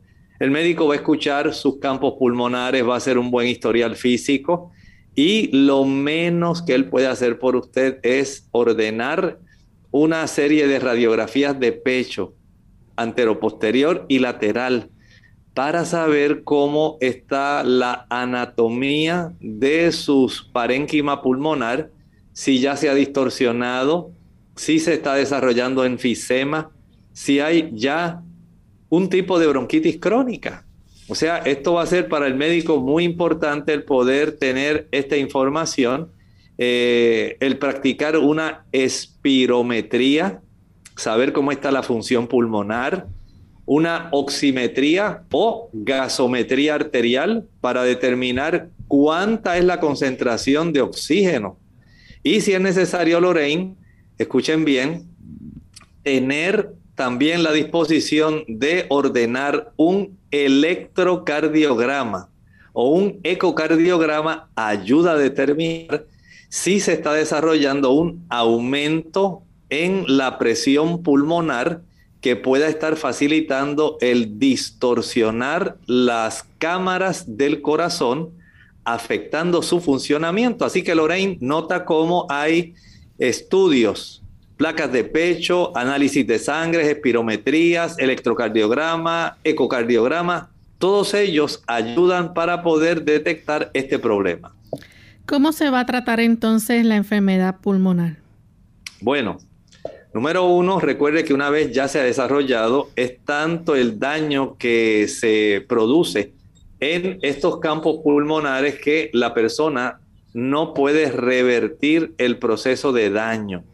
[0.40, 4.72] El médico va a escuchar sus campos pulmonares, va a hacer un buen historial físico
[5.14, 9.38] y lo menos que él puede hacer por usted es ordenar
[9.90, 12.34] una serie de radiografías de pecho
[12.96, 14.90] anteroposterior y lateral
[15.54, 21.90] para saber cómo está la anatomía de su parénquima pulmonar,
[22.32, 24.10] si ya se ha distorsionado,
[24.56, 26.72] si se está desarrollando enfisema,
[27.12, 28.20] si hay ya
[28.88, 30.63] un tipo de bronquitis crónica.
[31.08, 35.16] O sea, esto va a ser para el médico muy importante el poder tener esta
[35.16, 36.08] información,
[36.56, 40.40] eh, el practicar una espirometría
[40.96, 43.06] saber cómo está la función pulmonar,
[43.66, 51.58] una oximetría o gasometría arterial para determinar cuánta es la concentración de oxígeno.
[52.22, 53.74] Y si es necesario, Lorraine,
[54.18, 55.08] escuchen bien,
[56.02, 62.28] tener también la disposición de ordenar un electrocardiograma
[62.72, 66.06] o un ecocardiograma ayuda a determinar
[66.48, 71.82] sí se está desarrollando un aumento en la presión pulmonar
[72.20, 78.30] que pueda estar facilitando el distorsionar las cámaras del corazón,
[78.84, 80.64] afectando su funcionamiento.
[80.64, 82.74] Así que Lorraine nota cómo hay
[83.18, 84.23] estudios,
[84.56, 93.70] placas de pecho, análisis de sangre, espirometrías, electrocardiograma, ecocardiograma, todos ellos ayudan para poder detectar
[93.74, 94.54] este problema.
[95.26, 98.16] ¿Cómo se va a tratar entonces la enfermedad pulmonar?
[99.00, 99.38] Bueno,
[100.12, 105.08] número uno, recuerde que una vez ya se ha desarrollado, es tanto el daño que
[105.08, 106.32] se produce
[106.80, 110.00] en estos campos pulmonares que la persona
[110.34, 113.64] no puede revertir el proceso de daño.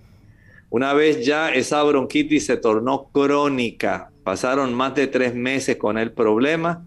[0.71, 6.13] Una vez ya esa bronquitis se tornó crónica, pasaron más de tres meses con el
[6.13, 6.87] problema,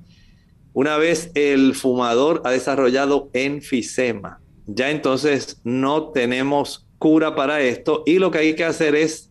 [0.71, 8.19] una vez el fumador ha desarrollado enfisema, ya entonces no tenemos cura para esto y
[8.19, 9.29] lo que hay que hacer es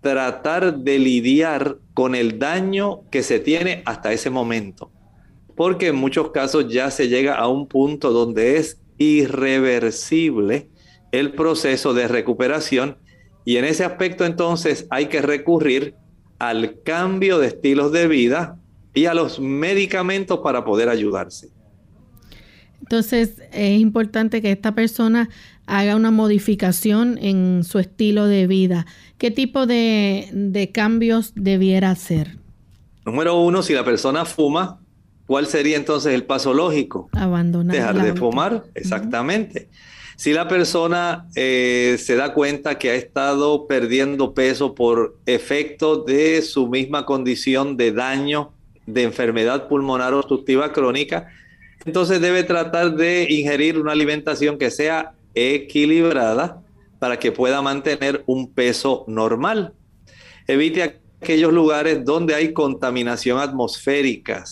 [0.00, 4.90] tratar de lidiar con el daño que se tiene hasta ese momento.
[5.54, 10.70] Porque en muchos casos ya se llega a un punto donde es irreversible
[11.12, 12.96] el proceso de recuperación
[13.44, 15.94] y en ese aspecto entonces hay que recurrir
[16.38, 18.58] al cambio de estilos de vida
[18.94, 21.50] y a los medicamentos para poder ayudarse.
[22.80, 25.28] Entonces es importante que esta persona
[25.66, 28.86] haga una modificación en su estilo de vida.
[29.18, 32.38] ¿Qué tipo de, cambios debiera hacer?
[33.06, 34.80] Número uno, si la persona fuma,
[35.26, 37.08] ¿cuál sería entonces el paso lógico?
[37.12, 37.76] Abandonar.
[37.76, 39.68] Dejar de fumar, exactamente.
[40.16, 46.42] Si la persona eh, se da cuenta que ha estado perdiendo peso por efecto de
[46.42, 48.52] su misma condición de daño
[48.86, 51.28] de enfermedad pulmonar obstructiva crónica,
[51.84, 56.62] entonces debe tratar de ingerir una alimentación que sea equilibrada
[56.98, 59.74] para que pueda mantener un peso normal.
[60.46, 64.44] Evite aquellos lugares donde hay contaminación atmosférica.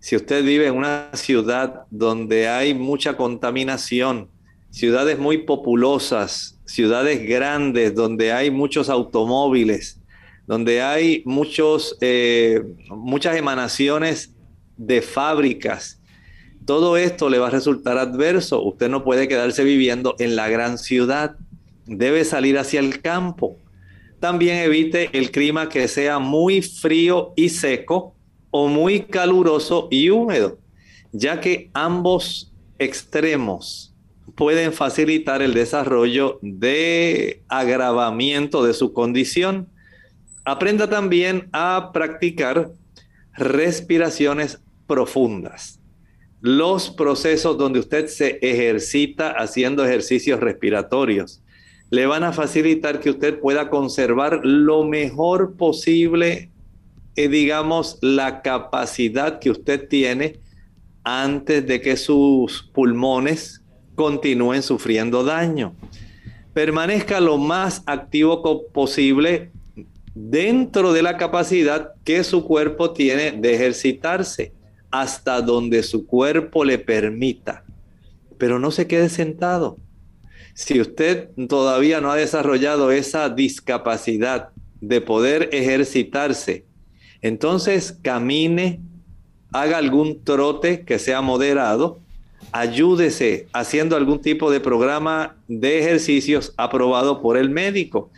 [0.00, 4.28] Si usted vive en una ciudad donde hay mucha contaminación,
[4.74, 10.00] ciudades muy populosas, ciudades grandes donde hay muchos automóviles,
[10.48, 14.34] donde hay muchos, eh, muchas emanaciones
[14.76, 16.00] de fábricas.
[16.66, 18.64] Todo esto le va a resultar adverso.
[18.64, 21.36] Usted no puede quedarse viviendo en la gran ciudad.
[21.86, 23.56] Debe salir hacia el campo.
[24.18, 28.16] También evite el clima que sea muy frío y seco
[28.50, 30.58] o muy caluroso y húmedo,
[31.12, 33.93] ya que ambos extremos
[34.34, 39.68] pueden facilitar el desarrollo de agravamiento de su condición
[40.46, 42.70] Aprenda también a practicar
[43.32, 45.80] respiraciones profundas.
[46.42, 51.40] Los procesos donde usted se ejercita haciendo ejercicios respiratorios
[51.88, 56.50] le van a facilitar que usted pueda conservar lo mejor posible,
[57.16, 60.40] eh, digamos, la capacidad que usted tiene
[61.04, 63.62] antes de que sus pulmones
[63.94, 65.74] continúen sufriendo daño.
[66.52, 69.50] Permanezca lo más activo posible
[70.14, 74.52] dentro de la capacidad que su cuerpo tiene de ejercitarse,
[74.90, 77.64] hasta donde su cuerpo le permita.
[78.38, 79.78] Pero no se quede sentado.
[80.54, 86.64] Si usted todavía no ha desarrollado esa discapacidad de poder ejercitarse,
[87.22, 88.80] entonces camine,
[89.52, 92.03] haga algún trote que sea moderado,
[92.54, 98.10] ayúdese haciendo algún tipo de programa de ejercicios aprobado por el médico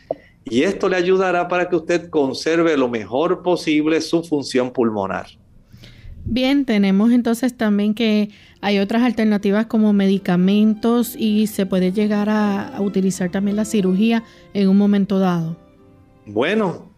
[0.45, 5.27] y esto le ayudará para que usted conserve lo mejor posible su función pulmonar.
[6.27, 8.29] Bien, tenemos entonces también que
[8.61, 14.23] hay otras alternativas como medicamentos y se puede llegar a, utilizar también la cirugía
[14.53, 15.57] en un momento dado.
[16.27, 16.91] Bueno,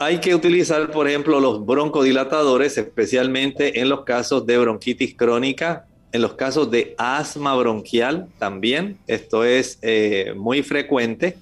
[0.00, 6.22] hay que utilizar, por ejemplo, los broncodilatadores, especialmente en los casos de bronquitis crónica, en
[6.22, 8.98] los casos de asma bronquial también.
[9.06, 11.36] Esto es eh, muy frecuente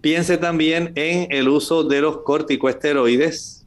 [0.00, 3.66] Piense también en el uso de los corticoesteroides,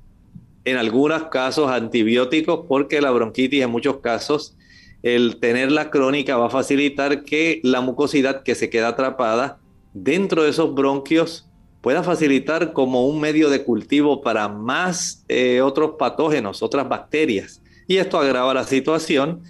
[0.63, 4.55] en algunos casos antibióticos, porque la bronquitis en muchos casos,
[5.03, 9.59] el tenerla crónica va a facilitar que la mucosidad que se queda atrapada
[9.93, 11.49] dentro de esos bronquios
[11.81, 17.61] pueda facilitar como un medio de cultivo para más eh, otros patógenos, otras bacterias.
[17.87, 19.41] Y esto agrava la situación.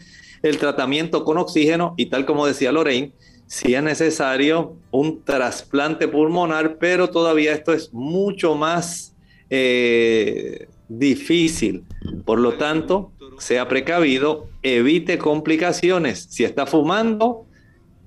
[0.41, 3.13] El tratamiento con oxígeno, y tal como decía Lorraine,
[3.47, 9.13] si es necesario un trasplante pulmonar, pero todavía esto es mucho más
[9.49, 11.83] eh, difícil.
[12.23, 16.27] Por lo tanto, sea precavido, evite complicaciones.
[16.29, 17.45] Si está fumando,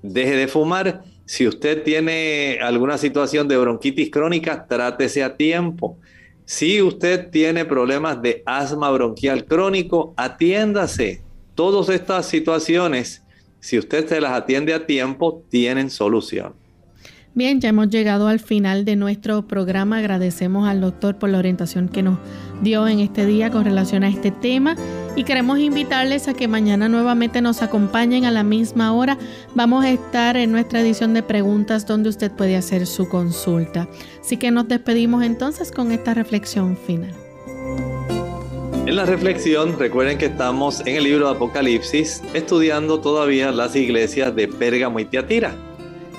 [0.01, 5.97] deje de fumar Si usted tiene alguna situación de bronquitis crónica, trátese a tiempo.
[6.45, 11.24] Si usted tiene problemas de asma bronquial crónico, atiéndase.
[11.55, 13.23] Todas estas situaciones,
[13.61, 16.53] si usted se las atiende a tiempo, tienen solución.
[17.33, 19.97] Bien, ya hemos llegado al final de nuestro programa.
[19.97, 22.17] Agradecemos al doctor por la orientación que nos
[22.61, 24.77] dio en este día con relación a este tema
[25.17, 29.17] y queremos invitarles a que mañana nuevamente nos acompañen a la misma hora.
[29.53, 33.89] Vamos a estar en nuestra edición de preguntas donde usted puede hacer su consulta.
[34.21, 37.24] Así que nos despedimos entonces con esta reflexión final.
[38.85, 44.35] En la reflexión, recuerden que estamos en el libro de Apocalipsis estudiando todavía las iglesias
[44.35, 45.55] de Pérgamo y Tiatira.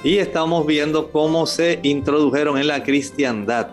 [0.02, 3.68] Y estamos viendo cómo se introdujeron en la cristiandad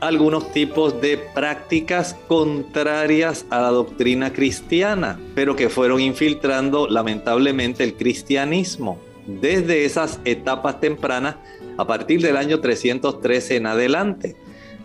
[0.00, 7.94] algunos tipos de prácticas contrarias a la doctrina cristiana, pero que fueron infiltrando lamentablemente el
[7.94, 11.36] cristianismo desde esas etapas tempranas
[11.78, 14.36] a partir del año 313 en adelante.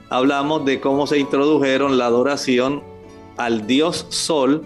[0.09, 2.90] Hablamos de cómo se introdujeron la adoración
[3.37, 4.63] al dios sol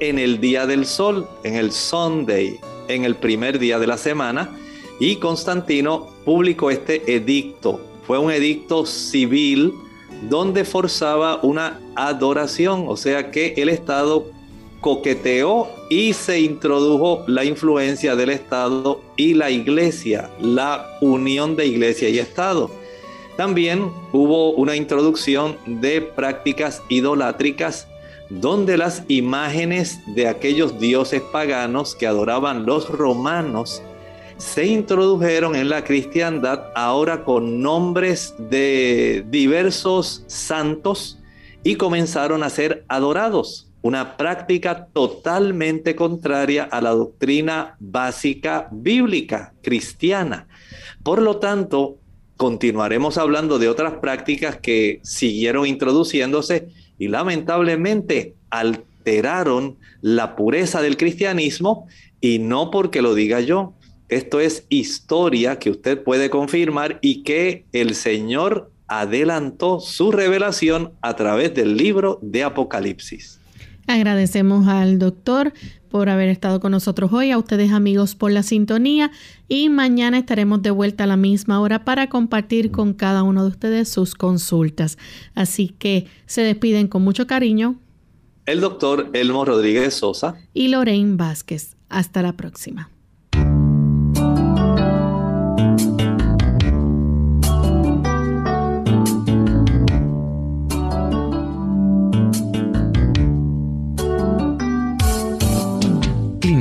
[0.00, 2.58] en el día del sol, en el Sunday,
[2.88, 4.56] en el primer día de la semana,
[5.00, 7.80] y Constantino publicó este edicto.
[8.06, 9.72] Fue un edicto civil
[10.28, 14.26] donde forzaba una adoración, o sea que el Estado
[14.80, 22.08] coqueteó y se introdujo la influencia del Estado y la iglesia, la unión de iglesia
[22.08, 22.70] y Estado.
[23.36, 27.86] También hubo una introducción de prácticas idolátricas
[28.30, 33.82] donde las imágenes de aquellos dioses paganos que adoraban los romanos
[34.36, 41.18] se introdujeron en la cristiandad ahora con nombres de diversos santos
[41.64, 43.68] y comenzaron a ser adorados.
[43.82, 50.48] Una práctica totalmente contraria a la doctrina básica bíblica cristiana.
[51.02, 51.96] Por lo tanto,
[52.36, 56.68] continuaremos hablando de otras prácticas que siguieron introduciéndose
[56.98, 61.86] y lamentablemente alteraron la pureza del cristianismo
[62.20, 63.74] y no porque lo diga yo,
[64.08, 71.14] esto es historia que usted puede confirmar y que el Señor adelantó su revelación a
[71.14, 73.38] través del libro de Apocalipsis.
[73.86, 75.52] Agradecemos al doctor
[75.88, 79.10] por haber estado con nosotros hoy, a ustedes amigos por la sintonía
[79.48, 83.50] y mañana estaremos de vuelta a la misma hora para compartir con cada uno de
[83.50, 84.98] ustedes sus consultas.
[85.34, 87.76] Así que se despiden con mucho cariño.
[88.46, 91.76] El doctor Elmo Rodríguez Sosa y Lorraine Vázquez.
[91.88, 92.90] Hasta la próxima.